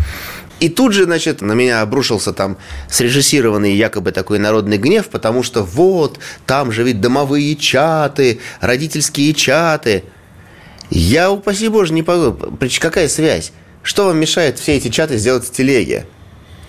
[0.61, 2.59] И тут же, значит, на меня обрушился там
[2.91, 10.05] срежиссированный якобы такой народный гнев, потому что вот, там же ведь домовые чаты, родительские чаты.
[10.91, 12.37] Я, упаси боже, не пойму,
[12.81, 13.53] какая связь?
[13.83, 16.07] Что вам мешает все эти чаты сделать в телеге?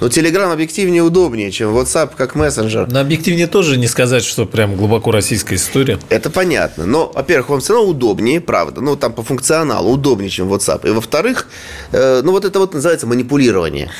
[0.02, 2.88] Но Telegram объективнее удобнее, чем WhatsApp как мессенджер.
[2.92, 6.00] На объективнее тоже не сказать, что прям глубоко российская история.
[6.10, 6.88] Это понятно.
[6.88, 8.82] Но, во-первых, вам все равно удобнее, правда.
[8.82, 10.90] Ну, там по функционалу удобнее, чем WhatsApp.
[10.90, 11.48] И, во-вторых,
[11.92, 13.92] э, ну, вот это вот называется манипулирование.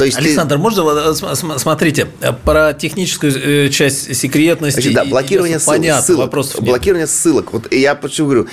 [0.00, 0.62] То есть Александр, ты...
[0.62, 2.06] можно, э, смотрите,
[2.44, 4.80] про техническую э, часть секретности.
[4.80, 5.76] Значит, да, блокирование ссылок.
[5.76, 7.52] Понятно, ссылок, вопросов Блокирование ссылок.
[7.52, 8.46] Вот я почему говорю,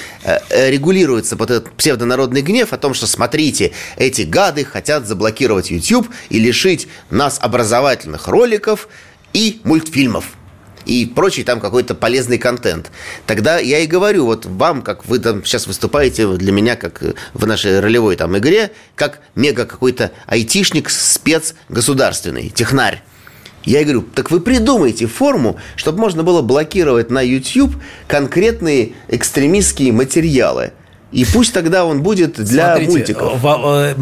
[0.49, 6.38] регулируется вот этот псевдонародный гнев о том, что, смотрите, эти гады хотят заблокировать YouTube и
[6.38, 8.89] лишить нас образовательных роликов
[9.31, 10.37] и мультфильмов
[10.88, 12.91] и прочий там какой-то полезный контент.
[13.26, 17.45] Тогда я и говорю, вот вам, как вы там сейчас выступаете для меня, как в
[17.45, 23.04] нашей ролевой там игре, как мега какой-то айтишник, спец государственный, технарь.
[23.63, 27.76] Я и говорю, так вы придумайте форму, чтобы можно было блокировать на YouTube
[28.08, 30.71] конкретные экстремистские материалы–
[31.11, 33.39] и пусть тогда он будет для Смотрите, мультиков.
[33.43, 33.95] Э,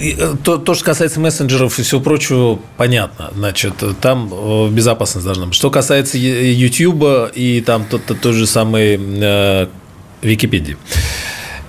[0.00, 3.30] э, то, то, что касается мессенджеров и всего прочего, понятно.
[3.34, 5.54] Значит, там э, безопасность должна быть.
[5.54, 9.66] Что касается YouTube и там тот, тот, тот же самый э,
[10.22, 10.76] Википедии.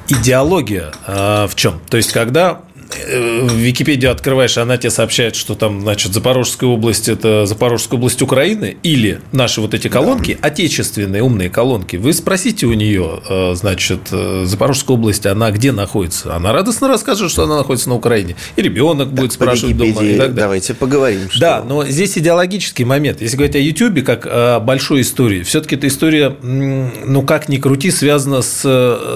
[0.08, 1.82] Идеология э, в чем?
[1.90, 7.46] То есть, когда в Википедию открываешь, она тебе сообщает, что там, значит, Запорожская область– это
[7.46, 10.48] Запорожская область Украины, или наши вот эти колонки, да.
[10.48, 16.36] отечественные умные колонки, вы спросите у нее, э, значит, э, Запорожская область, она где находится?
[16.36, 18.36] Она радостно расскажет, что она находится на Украине.
[18.56, 19.90] И ребенок так, будет спрашивать дома.
[19.90, 20.36] И так далее.
[20.36, 21.30] Давайте поговорим.
[21.30, 21.40] Что...
[21.40, 23.22] Да, но здесь идеологический момент.
[23.22, 27.92] Если говорить о Ютубе как о большой истории, все-таки эта история, ну, как ни крути,
[27.92, 28.62] связана с,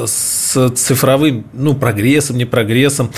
[0.05, 3.11] с цифровым, ну, прогрессом, не прогрессом.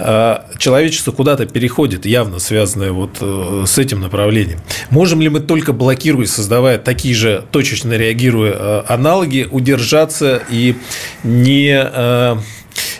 [0.00, 4.60] А, человечество куда-то переходит, явно связанное вот э, с этим направлением.
[4.90, 10.76] Можем ли мы только блокируя, создавая такие же точечно реагируя э, аналоги, удержаться и
[11.24, 12.36] не э,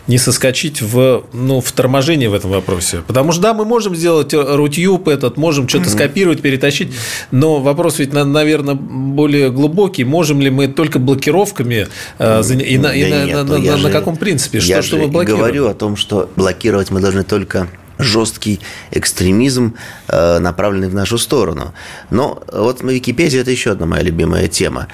[0.08, 3.02] не соскочить в, ну, в торможение в этом вопросе.
[3.06, 6.92] Потому что, да, мы можем сделать рутюб этот, можем что-то скопировать, перетащить,
[7.30, 10.04] но вопрос ведь, наверное, более глубокий.
[10.04, 13.90] Можем ли мы только блокировками э, и, на, и на, нет, на, на, на, на
[13.90, 14.60] каком принципе?
[14.60, 15.40] Что, я что мы блокируем?
[15.40, 17.68] говорю о том, что блокировать мы должны только
[17.98, 19.74] жесткий экстремизм,
[20.08, 21.74] э, направленный в нашу сторону.
[22.10, 24.88] Но вот на Википедии это еще одна моя любимая тема.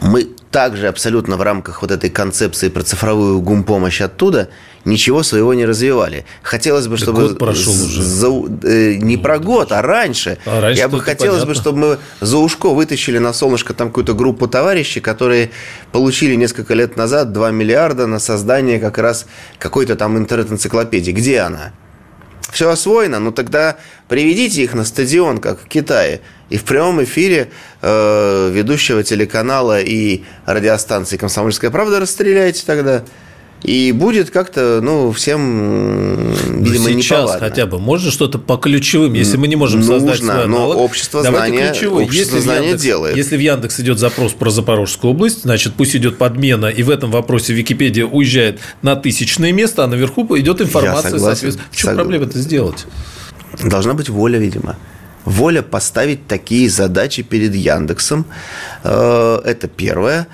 [0.00, 4.50] Мы также абсолютно в рамках вот этой концепции про цифровую гумпомощь оттуда
[4.84, 6.26] ничего своего не развивали.
[6.42, 7.22] Хотелось бы, чтобы...
[7.28, 8.02] год прошел уже.
[8.02, 8.28] За,
[8.62, 10.38] э, не про год, а раньше.
[10.46, 11.54] А раньше Я бы хотелось понятно.
[11.54, 15.50] бы, чтобы мы за ушко вытащили на солнышко там какую-то группу товарищей, которые
[15.90, 19.26] получили несколько лет назад 2 миллиарда на создание как раз
[19.58, 21.10] какой-то там интернет-энциклопедии.
[21.12, 21.72] Где она?
[22.50, 23.76] Все освоено, ну тогда
[24.08, 27.50] приведите их на стадион, как в Китае, и в прямом эфире
[27.82, 33.04] э, ведущего телеканала и радиостанции «Комсомольская правда» расстреляйте тогда.
[33.64, 37.48] И будет как-то, ну, всем, видимо, ну, сейчас неповадно.
[37.48, 41.22] хотя бы можно что-то по ключевым, если мы не можем Нужно, создать свой но общество
[41.22, 43.16] знания, общество если знания Яндекс, делает.
[43.16, 47.10] Если в Яндекс идет запрос про Запорожскую область, значит, пусть идет подмена, и в этом
[47.10, 51.18] вопросе Википедия уезжает на тысячное место, а наверху идет информация.
[51.18, 51.66] соответственно.
[51.70, 51.94] В чем Сог...
[51.96, 52.84] проблема это сделать?
[53.62, 54.76] Должна быть воля, видимо
[55.24, 58.26] воля поставить такие задачи перед Яндексом.
[58.82, 60.26] Э, это первое.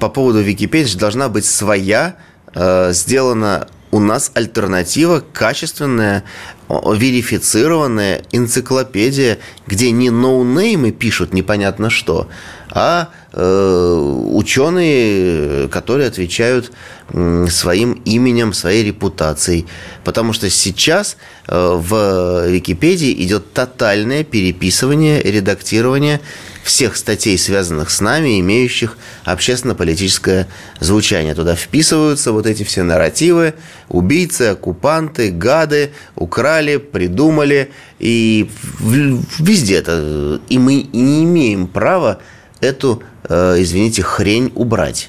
[0.00, 2.16] По поводу Википедии должна быть своя
[2.54, 6.24] сделана у нас альтернатива, качественная,
[6.68, 12.28] верифицированная энциклопедия, где не ноунеймы пишут непонятно что,
[12.70, 16.72] а э, ученые, которые отвечают э,
[17.10, 19.66] своим именем, своей репутацией.
[20.04, 21.16] Потому что сейчас
[21.46, 26.20] э, в Википедии идет тотальное переписывание, редактирование
[26.62, 30.48] всех статей, связанных с нами, имеющих общественно-политическое
[30.80, 31.34] звучание.
[31.34, 33.54] Туда вписываются вот эти все нарративы,
[33.88, 40.40] убийцы, оккупанты, гады, украли, придумали, и везде это.
[40.50, 42.20] И мы не имеем права
[42.60, 45.08] эту, э, извините, хрень убрать.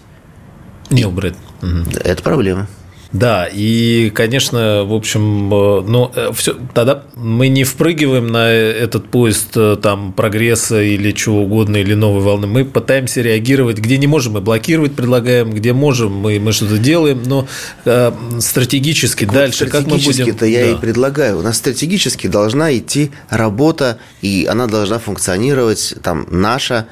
[0.89, 1.35] Не убрать.
[1.61, 2.67] Это проблема.
[3.11, 9.09] Да, и, конечно, в общем, э, ну, э, все, тогда мы не впрыгиваем на этот
[9.09, 12.45] поезд там прогресса или чего угодно, или новой волны.
[12.45, 17.23] Мы пытаемся реагировать, где не можем, мы блокировать предлагаем, где можем, мы, мы что-то делаем,
[17.25, 17.47] но
[17.85, 20.27] э, стратегически так дальше, вот как мы будем...
[20.27, 20.71] это я да.
[20.73, 21.39] и предлагаю.
[21.39, 26.85] У нас стратегически должна идти работа, и она должна функционировать, там, наша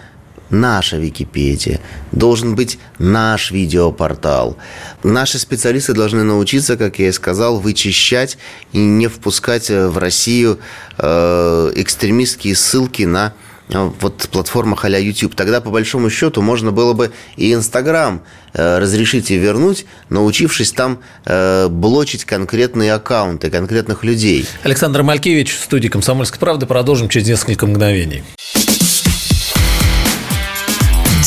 [0.49, 1.79] наша Википедия,
[2.11, 4.57] должен быть наш видеопортал.
[5.03, 8.37] Наши специалисты должны научиться, как я и сказал, вычищать
[8.71, 10.59] и не впускать э, в Россию
[10.97, 13.33] э, экстремистские ссылки на
[13.69, 15.35] э, вот платформах а YouTube.
[15.35, 18.21] Тогда, по большому счету, можно было бы и Инстаграм
[18.53, 20.99] разрешить и вернуть, научившись там
[21.69, 24.47] блочить конкретные аккаунты конкретных людей.
[24.63, 26.65] Александр Малькевич в студии «Комсомольской правды».
[26.65, 28.23] Продолжим через несколько мгновений.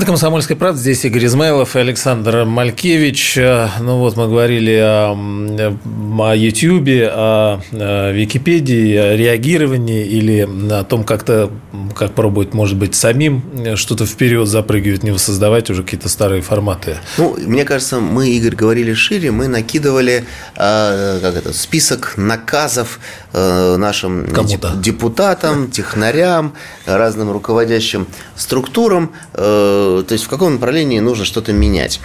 [0.00, 0.80] Это «Комсомольская правда».
[0.80, 3.36] Здесь Игорь Измайлов и Александр Малькевич.
[3.80, 11.04] Ну вот мы говорили о, о YouTube, о, о Википедии, о реагировании или о том,
[11.04, 11.50] как-то,
[11.94, 16.96] как пробовать, может быть, самим что-то вперед запрыгивать, не воссоздавать уже какие-то старые форматы.
[17.18, 20.24] Ну, мне кажется, мы, Игорь, говорили шире, мы накидывали
[20.56, 23.00] э, как это, список наказов
[23.34, 24.26] э, нашим
[24.80, 26.54] депутатам, технарям,
[26.86, 32.00] разным руководящим структурам, э, Э, то есть в каком направлении нужно что-то менять.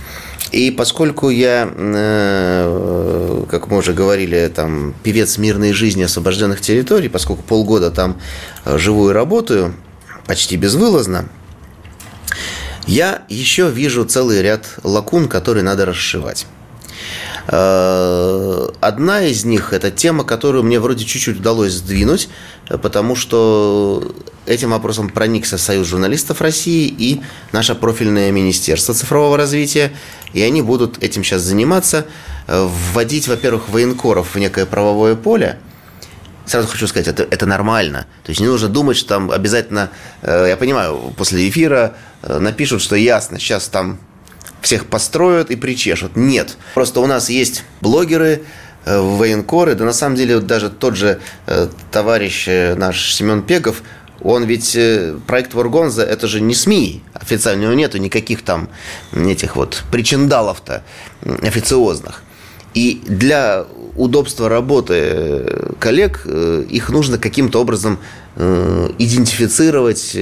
[0.52, 7.44] И поскольку я, э, как мы уже говорили, там, певец мирной жизни освобожденных территорий, поскольку
[7.44, 8.20] полгода там
[8.64, 9.74] э, живу и работаю,
[10.28, 11.28] почти безвылазно,
[12.88, 16.46] я еще вижу целый ряд лакун, которые надо расшивать.
[17.48, 22.30] Э, одна из них– это тема, которую мне вроде чуть-чуть удалось сдвинуть,
[22.68, 24.16] потому что
[24.46, 27.22] этим вопросом проникся Союз журналистов России и
[27.52, 29.92] наше профильное Министерство цифрового развития,
[30.34, 32.06] и они будут этим сейчас заниматься,
[32.48, 35.60] э, вводить, во-первых, военкоров в некое правовое поле–
[36.46, 38.06] сразу хочу сказать, это, это нормально.
[38.24, 39.90] То есть не нужно думать, что там обязательно,
[40.22, 44.00] э, я понимаю, после эфира э, напишут, что ясно, сейчас там
[44.66, 46.16] всех построят и причешут.
[46.16, 46.58] Нет.
[46.74, 48.42] Просто у нас есть блогеры,
[48.86, 53.44] э, военкоры, да на самом деле вот даже тот же э, товарищ э, наш Семен
[53.44, 53.84] Пегов,
[54.22, 54.76] он ведь
[55.28, 58.70] проект Варгонза это же не СМИ, официального нету никаких там
[59.14, 60.84] этих вот причиндалов-то
[61.44, 62.24] официозных.
[62.74, 65.46] И для удобства работы
[65.80, 68.00] коллег их нужно каким-то образом
[68.36, 70.18] идентифицировать,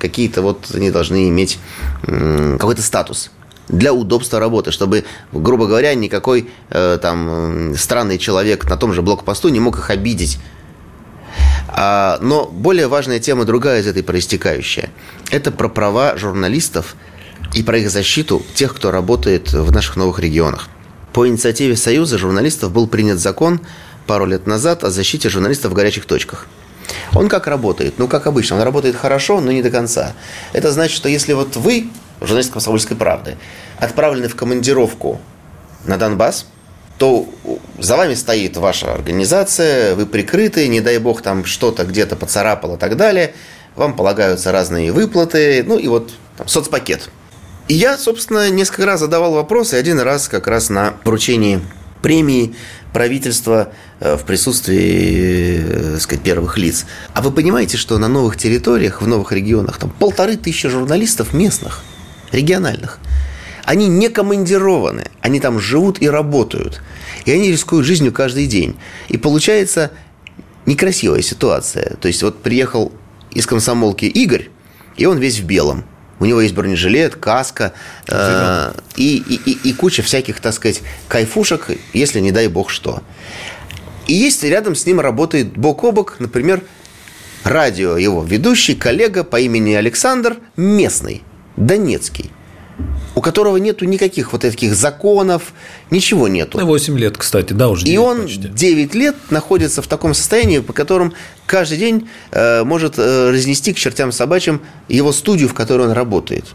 [0.00, 1.60] какие-то вот они должны иметь
[2.02, 3.30] какой-то статус
[3.68, 9.60] для удобства работы, чтобы, грубо говоря, никакой там странный человек на том же блокпосту не
[9.60, 10.38] мог их обидеть.
[11.68, 14.90] А, но более важная тема другая из этой проистекающая.
[15.30, 16.94] Это про права журналистов
[17.52, 20.68] и про их защиту тех, кто работает в наших новых регионах.
[21.12, 23.60] По инициативе Союза журналистов был принят закон
[24.06, 26.46] пару лет назад о защите журналистов в горячих точках.
[27.12, 27.94] Он как работает?
[27.98, 30.12] Ну, как обычно, он работает хорошо, но не до конца.
[30.52, 31.88] Это значит, что если вот вы,
[32.20, 33.36] журналист «Комсомольской правды»,
[33.78, 35.20] отправлены в командировку
[35.84, 36.46] на Донбасс,
[36.98, 37.28] то
[37.78, 42.78] за вами стоит ваша организация, вы прикрыты, не дай бог там что-то где-то поцарапало и
[42.78, 43.34] так далее,
[43.74, 47.10] вам полагаются разные выплаты, ну и вот там, соцпакет–
[47.66, 51.62] и я, собственно, несколько раз задавал вопросы, один раз как раз на вручении
[52.02, 52.54] премии
[52.92, 56.84] правительства э, в присутствии, э, сказать, первых лиц.
[57.14, 61.82] А вы понимаете, что на новых территориях, в новых регионах, там полторы тысячи журналистов местных,
[62.34, 62.98] региональных,
[63.64, 66.82] они не командированы, они там живут и работают.
[67.24, 68.76] И они рискуют жизнью каждый день.
[69.08, 69.90] И получается
[70.66, 71.96] некрасивая ситуация.
[71.96, 72.92] То есть вот приехал
[73.30, 74.50] из комсомолки Игорь,
[74.96, 75.84] и он весь в белом–
[76.20, 77.72] у него есть бронежилет, каска
[78.08, 83.02] э, и, и, и, и куча всяких, так сказать, кайфушек, если не дай бог что.
[84.06, 86.62] И есть рядом с ним работает бок о бок, например,
[87.42, 91.22] радио его ведущий, коллега по имени Александр, местный,
[91.56, 92.30] донецкий
[93.14, 95.52] у которого нету никаких вот таких законов,
[95.90, 96.58] ничего нету.
[96.58, 97.86] 8 лет, кстати, да, уже.
[97.86, 98.48] И он почти.
[98.48, 101.12] 9 лет находится в таком состоянии, по которому
[101.46, 106.46] каждый день э, может э, разнести к чертям собачьим его студию, в которой он работает.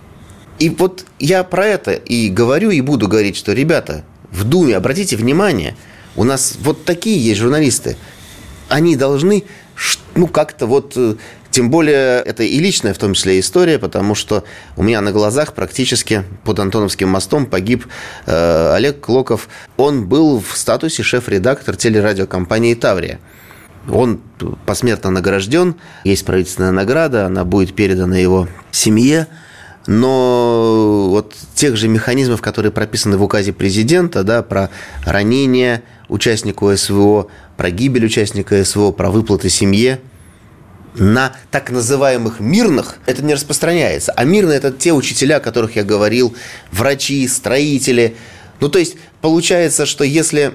[0.59, 5.15] И вот я про это и говорю, и буду говорить, что, ребята, в Думе, обратите
[5.15, 5.77] внимание,
[6.17, 7.95] у нас вот такие есть журналисты.
[8.67, 9.45] Они должны
[10.15, 11.15] ну, как-то вот э,
[11.59, 14.45] тем более, это и личная в том числе история, потому что
[14.77, 17.85] у меня на глазах практически под Антоновским мостом погиб
[18.27, 19.49] э, Олег Клоков.
[19.75, 23.19] Он был в статусе шеф-редактор телерадиокомпании «Таврия».
[23.89, 24.21] Он
[24.65, 29.27] посмертно награжден, есть правительственная награда, она будет передана его семье.
[29.85, 34.69] Но вот тех же механизмов, которые прописаны в указе президента, да, про
[35.05, 39.99] ранение участнику СВО, про гибель участника СВО, про выплаты семье–
[40.95, 44.11] на так называемых мирных это не распространяется.
[44.13, 46.35] А мирные это те учителя, о которых я говорил,
[46.71, 48.15] врачи, строители.
[48.59, 50.53] Ну, то есть, получается, что если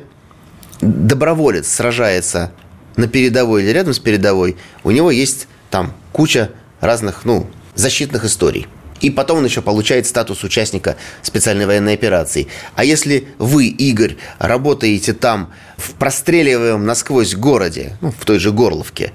[0.81, 2.53] доброволец сражается
[2.97, 8.67] на передовой или рядом с передовой, у него есть там куча разных, ну, защитных историй.
[9.01, 12.49] И потом он еще получает статус участника специальной военной операции.
[12.75, 19.13] А если вы, Игорь, работаете там в простреливаемом насквозь городе, ну, в той же Горловке,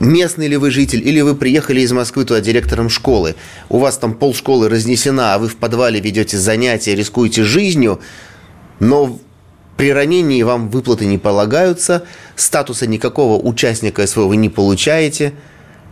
[0.00, 3.36] местный ли вы житель, или вы приехали из Москвы туда директором школы,
[3.68, 8.00] у вас там полшколы разнесена, а вы в подвале ведете занятия, рискуете жизнью,
[8.80, 9.18] но
[9.76, 15.34] при ранении вам выплаты не полагаются, статуса никакого участника СВО вы не получаете.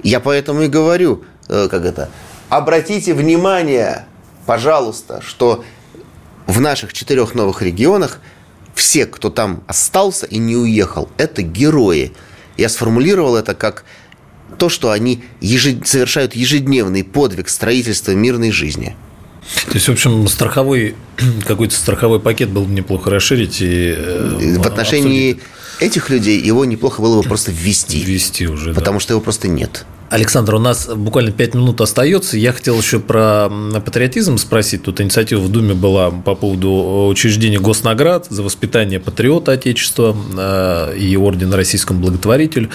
[0.02, 2.08] Я поэтому и говорю, э, как это,
[2.48, 4.06] обратите внимание,
[4.46, 5.64] пожалуйста, что
[6.46, 8.20] в наших четырех новых регионах
[8.74, 12.14] все, кто там остался и не уехал, это герои–
[12.58, 13.84] я сформулировал это как
[14.58, 15.86] то, что они ежед...
[15.86, 18.96] совершают ежедневный подвиг строительства мирной жизни.
[19.66, 20.94] То есть, в общем, страховой
[21.46, 25.48] какой-то страховой пакет было бы неплохо расширить и э, в отношении обсудить.
[25.80, 28.02] этих людей его неплохо было бы просто ввести.
[28.02, 29.02] Ввести уже, потому да.
[29.02, 29.86] что его просто нет.
[30.10, 32.38] Александр, у нас буквально 5 минут остается.
[32.38, 33.50] Я хотел еще про
[33.84, 34.82] патриотизм спросить.
[34.82, 41.14] Тут инициатива в Думе была по поводу учреждения госнаград за воспитание патриота Отечества э, и
[41.16, 42.70] ордена российскому благотворителю.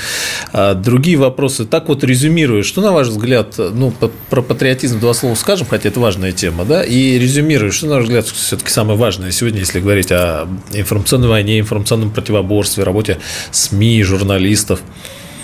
[0.51, 1.65] А другие вопросы.
[1.65, 3.91] Так вот, резюмируя, что, на ваш взгляд, ну,
[4.29, 8.03] про патриотизм два слова скажем, хотя это важная тема, да, и резюмируя, что, на ваш
[8.03, 13.17] взгляд, все-таки самое важное сегодня, если говорить о информационной войне, информационном противоборстве, работе
[13.51, 14.81] СМИ, журналистов–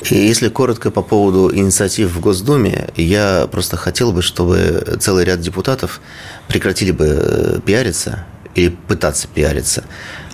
[0.09, 6.01] если коротко по поводу инициатив в Госдуме, я просто хотел бы, чтобы целый ряд депутатов
[6.47, 8.25] прекратили бы э, пиариться
[8.55, 9.83] или пытаться пиариться,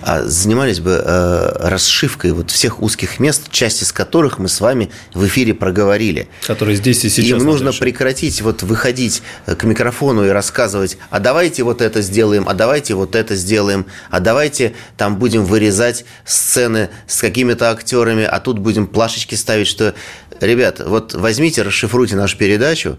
[0.00, 4.90] а занимались бы э, расшивкой вот всех узких мест, часть из которых мы с вами
[5.14, 6.28] в эфире проговорили.
[6.46, 7.40] Которые здесь и сейчас.
[7.40, 12.48] Им нужно прекратить вот выходить э, к микрофону и рассказывать, а давайте вот это сделаем,
[12.48, 18.40] а давайте вот это сделаем, а давайте там будем вырезать сцены с какими-то актерами, а
[18.40, 19.94] тут будем плашечки ставить, что,
[20.40, 22.98] ребят, вот возьмите, расшифруйте нашу передачу,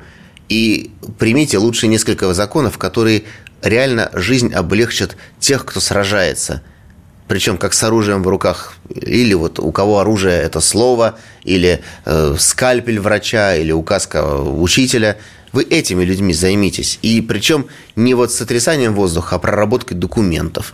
[0.49, 3.24] и примите лучше несколько законов, которые
[3.62, 6.62] реально жизнь облегчат тех, кто сражается.
[7.28, 12.36] Причем как с оружием в руках, или вот у кого оружие это слово, или э,
[12.39, 15.18] скальпель врача, или указка учителя.
[15.51, 16.99] Вы этими людьми займитесь.
[17.01, 20.74] И причем не вот сотрясанием воздуха, а проработкой документов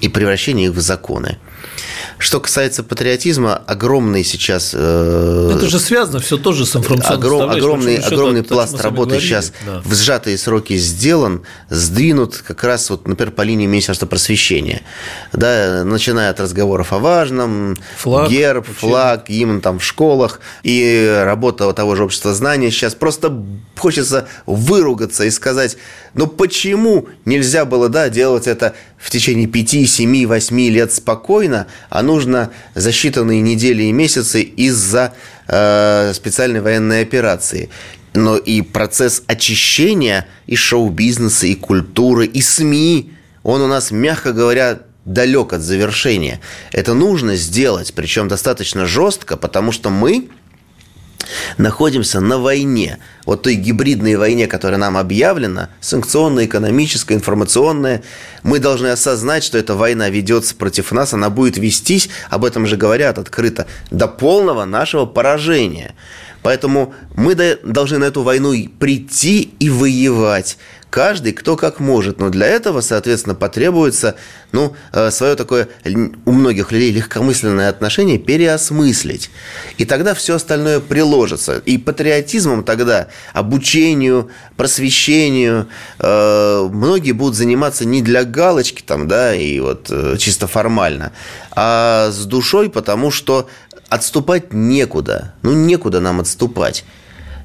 [0.00, 1.38] и превращением их в законы.
[2.18, 4.72] Что касается патриотизма, огромный сейчас...
[4.74, 9.28] Э, это же связано все тоже с информационной огром, Огромный, огромный это, пласт работы говорили.
[9.28, 9.82] сейчас да.
[9.84, 14.80] в сжатые сроки сделан, сдвинут как раз, вот, например, по линии Министерства просвещения.
[15.32, 18.78] Да, начиная от разговоров о важном, флаг, герб, учение.
[18.78, 22.70] флаг, гимн там в школах, и работа того же общества знания.
[22.70, 23.44] Сейчас просто
[23.76, 25.76] хочется выругаться и сказать,
[26.14, 32.02] ну почему нельзя было да, делать это в течение 5, 7, 8 лет спокойно, а
[32.06, 35.12] нужно за считанные недели и месяцы из-за
[35.48, 37.68] э, специальной военной операции.
[38.14, 44.80] Но и процесс очищения и шоу-бизнеса, и культуры, и СМИ, он у нас, мягко говоря,
[45.04, 46.40] далек от завершения.
[46.72, 50.28] Это нужно сделать, причем достаточно жестко, потому что мы
[51.58, 58.02] находимся на войне, вот той гибридной войне, которая нам объявлена, санкционная, экономическая, информационная,
[58.42, 62.76] мы должны осознать, что эта война ведется против нас, она будет вестись, об этом же
[62.76, 65.94] говорят открыто, до полного нашего поражения.
[66.42, 70.56] Поэтому мы должны на эту войну прийти и воевать
[70.96, 72.20] каждый кто как может.
[72.20, 74.14] Но для этого, соответственно, потребуется
[74.52, 75.68] ну, э, свое такое
[76.24, 79.30] у многих людей легкомысленное отношение переосмыслить.
[79.76, 81.58] И тогда все остальное приложится.
[81.58, 85.68] И патриотизмом тогда, обучению, просвещению
[85.98, 91.12] э, многие будут заниматься не для галочки там, да, и вот э, чисто формально,
[91.50, 93.50] а с душой, потому что
[93.88, 95.34] отступать некуда.
[95.42, 96.84] Ну, некуда нам отступать.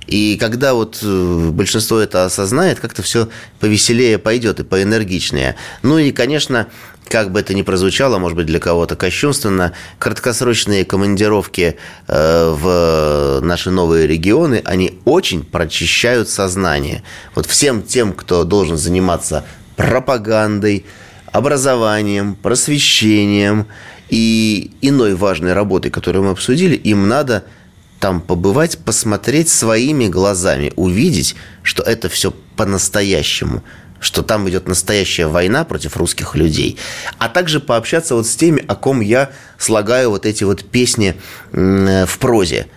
[0.08, 3.30] И когда вот э, большинство это осознает, как-то все
[3.60, 5.56] повеселее пойдет и поэнергичнее.
[5.84, 6.68] Ну и, конечно,
[7.08, 11.78] как бы это ни прозвучало, может быть, для кого-то кощунственно, краткосрочные командировки
[12.08, 17.04] э, в наши новые регионы, они очень прочищают сознание.
[17.36, 20.86] Вот всем тем, кто должен заниматься пропагандой,
[21.32, 23.68] образованием, просвещением
[24.12, 27.46] и иной важной работой, которую мы обсудили, им надо–
[28.02, 33.64] там побывать, посмотреть своими глазами, увидеть, что это все по-настоящему,
[34.00, 36.80] что там идет настоящая война против русских людей,
[37.20, 41.16] а также пообщаться вот с теми, о ком я слагаю вот эти вот песни
[41.52, 42.68] в прозе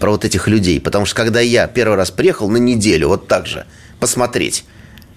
[0.00, 0.80] про вот этих людей.
[0.80, 3.66] Потому что когда я первый раз приехал на неделю, вот так же,
[4.00, 4.64] посмотреть,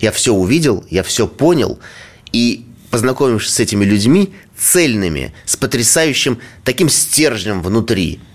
[0.01, 1.80] я все увидел, я все понял,
[2.34, 8.20] и познакомившись с этими людьми, цельными, с потрясающим таким стержнем внутри–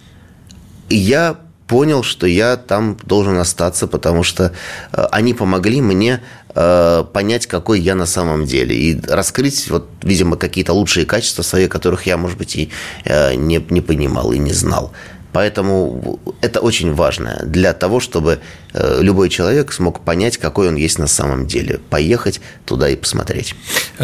[0.92, 4.52] и я понял, что я там должен остаться, потому что
[4.92, 6.20] э, они помогли мне
[6.54, 8.76] э, понять, какой я на самом деле.
[8.76, 12.68] И раскрыть, вот, видимо, какие-то лучшие качества свои, которых я, может быть, и
[13.06, 14.92] э, не, не понимал и не знал.
[15.32, 18.40] Поэтому это очень важно для того, чтобы
[18.72, 21.80] э, любой человек смог понять, какой он есть на самом деле.
[21.90, 23.54] Поехать туда и посмотреть.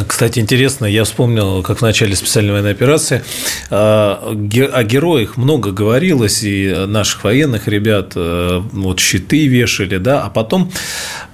[0.07, 3.23] Кстати, интересно, я вспомнил, как в начале специальной военной операции
[3.71, 4.35] а,
[4.73, 10.73] о героях много говорилось, и наших военных ребят э, вот щиты вешали, да, а потом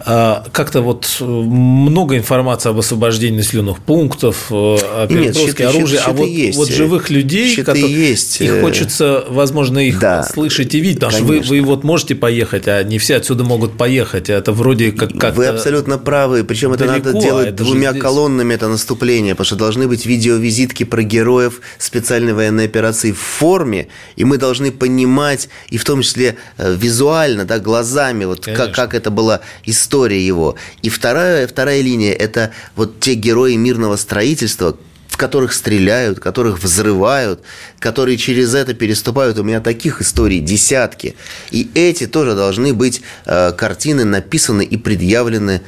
[0.01, 6.13] а, как-то вот много информации об освобождении населенных пунктов, э, о переброске оружия, щиты, а
[6.13, 6.59] вот, есть.
[6.59, 8.41] вот живых людей, щиты которые, есть.
[8.41, 10.23] их хочется, возможно, их да.
[10.23, 11.45] слышать и видеть, потому Конечно.
[11.45, 14.31] что вы, вы вот можете поехать, а не все отсюда могут поехать.
[14.31, 15.17] Это вроде как...
[15.19, 19.47] как вы абсолютно правы, причем это надо а делать это двумя колоннами, это наступление, потому
[19.47, 25.49] что должны быть видеовизитки про героев специальной военной операции в форме, и мы должны понимать,
[25.69, 30.57] и в том числе э, визуально, да, глазами, вот как, как это была история его.
[30.83, 34.77] И вторая, вторая линия– это вот те герои мирного строительства,
[35.15, 37.41] в которых стреляют, которых взрывают,
[37.79, 39.39] которые через это переступают.
[39.39, 41.15] У меня таких историй десятки.
[41.53, 45.63] И эти тоже должны быть э, картины написаны и предъявлены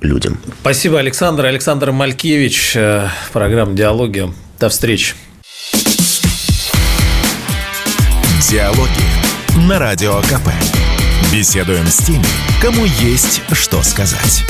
[0.00, 0.40] людям.
[0.62, 1.44] Спасибо, Александр.
[1.44, 4.32] Александр Малькевич, э, программа «Диалоги».
[4.58, 5.14] До встречи.
[8.48, 10.48] Диалоги на Радио КП.
[11.30, 12.24] Беседуем с теми,
[12.62, 14.42] кому есть что сказать.